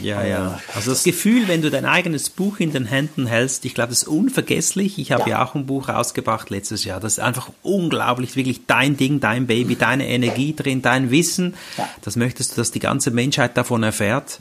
Ja, 0.00 0.24
ja. 0.24 0.52
Äh, 0.52 0.76
also 0.76 0.90
das 0.90 1.02
Gefühl, 1.02 1.48
wenn 1.48 1.62
du 1.62 1.70
dein 1.70 1.84
eigenes 1.84 2.30
Buch 2.30 2.60
in 2.60 2.72
den 2.72 2.86
Händen 2.86 3.26
hältst, 3.26 3.64
ich 3.64 3.74
glaube, 3.74 3.90
das 3.90 4.02
ist 4.02 4.08
unvergesslich. 4.08 4.98
Ich 4.98 5.12
habe 5.12 5.28
ja. 5.28 5.38
ja 5.38 5.44
auch 5.44 5.54
ein 5.54 5.66
Buch 5.66 5.88
rausgebracht 5.88 6.50
letztes 6.50 6.84
Jahr. 6.84 7.00
Das 7.00 7.14
ist 7.14 7.18
einfach 7.18 7.50
unglaublich, 7.62 8.36
wirklich 8.36 8.66
dein 8.66 8.96
Ding, 8.96 9.20
dein 9.20 9.46
Baby, 9.46 9.76
deine 9.76 10.08
Energie 10.08 10.54
drin, 10.54 10.80
dein 10.80 11.10
Wissen. 11.10 11.54
Ja. 11.76 11.88
Das 12.02 12.16
möchtest 12.16 12.52
du, 12.52 12.56
dass 12.56 12.70
die 12.70 12.80
ganze 12.80 13.10
Menschheit 13.10 13.56
davon 13.56 13.82
erfährt. 13.82 14.38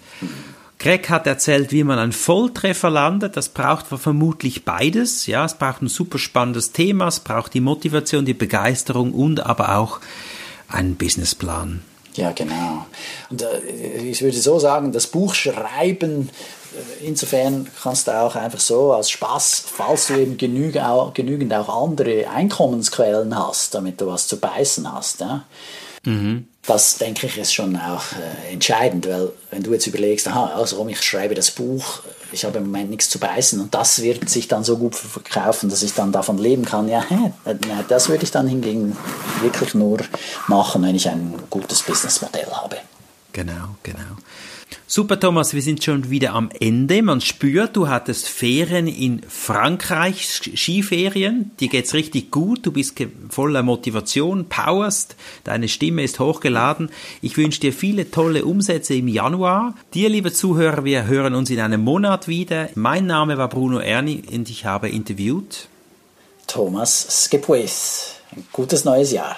Greg 0.82 1.10
hat 1.10 1.28
erzählt, 1.28 1.72
wie 1.72 1.84
man 1.84 2.00
einen 2.00 2.12
Volltreffer 2.12 2.90
landet. 2.90 3.38
Das 3.38 3.50
braucht 3.50 3.86
vermutlich 3.88 4.66
beides. 4.66 5.28
Ja, 5.28 5.46
es 5.46 5.54
braucht 5.54 5.84
ein 5.84 5.88
super 5.88 6.18
spannendes 6.18 6.72
Thema, 6.72 7.08
es 7.08 7.20
braucht 7.20 7.54
die 7.54 7.62
Motivation, 7.62 8.26
die 8.26 8.34
Begeisterung 8.34 9.14
und 9.14 9.46
aber 9.46 9.78
auch 9.78 10.00
einen 10.72 10.96
Businessplan. 10.96 11.82
Ja, 12.16 12.32
genau. 12.32 12.86
Und 13.30 13.42
äh, 13.42 13.98
ich 14.04 14.22
würde 14.22 14.38
so 14.38 14.60
sagen, 14.60 14.92
das 14.92 15.08
Buch 15.08 15.34
schreiben, 15.34 16.30
äh, 16.74 17.06
insofern 17.06 17.70
kannst 17.82 18.08
du 18.08 18.12
auch 18.12 18.36
einfach 18.36 18.60
so 18.60 18.94
als 18.94 19.10
Spaß, 19.10 19.64
falls 19.66 20.08
du 20.08 20.16
eben 20.16 20.38
genügend 20.38 20.84
auch, 20.84 21.14
genügend 21.14 21.54
auch 21.54 21.84
andere 21.84 22.30
Einkommensquellen 22.30 23.38
hast, 23.38 23.76
damit 23.76 24.02
du 24.02 24.08
was 24.08 24.28
zu 24.28 24.38
beißen 24.40 24.92
hast. 24.92 25.22
Ja? 25.22 25.46
Mhm. 26.04 26.48
Das 26.66 26.98
denke 26.98 27.26
ich 27.26 27.38
ist 27.38 27.54
schon 27.54 27.76
auch 27.76 28.04
äh, 28.14 28.54
entscheidend, 28.54 29.08
weil 29.08 29.32
wenn 29.50 29.64
du 29.64 29.74
jetzt 29.74 29.88
überlegst, 29.88 30.28
aha, 30.28 30.54
also 30.56 30.88
ich 30.88 31.02
schreibe 31.02 31.34
das 31.34 31.50
Buch, 31.50 32.02
ich 32.32 32.46
habe 32.46 32.60
im 32.60 32.66
Moment 32.66 32.92
nichts 32.92 33.10
zu 33.10 33.20
beißen 33.20 33.60
und 33.60 33.74
das 33.74 34.02
wird 34.02 34.30
sich 34.30 34.48
dann 34.48 34.64
so 34.64 34.78
gut 34.78 34.96
verkaufen, 34.96 35.70
dass 35.70 35.82
ich 35.82 35.94
dann 35.94 36.12
davon 36.12 36.38
leben 36.38 36.64
kann, 36.64 36.88
ja, 36.88 37.04
hä, 37.10 37.32
das 37.88 38.10
würde 38.10 38.24
ich 38.24 38.32
dann 38.32 38.48
hingegen 38.48 38.96
wirklich 39.42 39.74
nur 39.74 40.00
machen, 40.48 40.84
wenn 40.84 40.96
ich 40.96 41.10
ein 41.10 41.34
gutes 41.50 41.82
Businessmodell 41.82 42.48
habe. 42.52 42.78
Genau, 43.34 43.76
genau. 43.82 44.00
Super, 44.88 45.20
Thomas, 45.20 45.54
wir 45.54 45.62
sind 45.62 45.84
schon 45.84 46.10
wieder 46.10 46.34
am 46.34 46.50
Ende. 46.60 47.02
Man 47.02 47.22
spürt, 47.22 47.76
du 47.76 47.88
hattest 47.88 48.28
Ferien 48.28 48.88
in 48.88 49.22
Frankreich, 49.28 50.28
Skiferien. 50.28 51.52
Dir 51.60 51.70
geht's 51.70 51.94
richtig 51.94 52.30
gut. 52.30 52.66
Du 52.66 52.72
bist 52.72 52.98
voller 53.30 53.64
Motivation, 53.64 54.50
powerst. 54.50 55.16
Deine 55.44 55.70
Stimme 55.70 56.04
ist 56.04 56.20
hochgeladen. 56.20 56.90
Ich 57.22 57.38
wünsche 57.38 57.62
dir 57.62 57.74
viele 57.74 58.12
tolle 58.12 58.44
Umsätze 58.44 58.96
im 58.96 59.08
Januar. 59.08 59.76
Dir, 59.94 60.10
liebe 60.10 60.34
Zuhörer, 60.34 60.84
wir 60.84 61.06
hören 61.08 61.36
uns 61.36 61.50
in 61.50 61.60
einem 61.60 61.82
Monat 61.82 62.28
wieder. 62.28 62.70
Mein 62.76 63.06
Name 63.06 63.38
war 63.38 63.48
Bruno 63.48 63.80
Erni 63.80 64.24
und 64.32 64.50
ich 64.50 64.66
habe 64.66 64.90
interviewt 64.90 65.70
Thomas 66.48 67.08
Skipwith. 67.10 68.16
ein 68.36 68.46
gutes 68.52 68.84
neues 68.84 69.12
Jahr. 69.12 69.38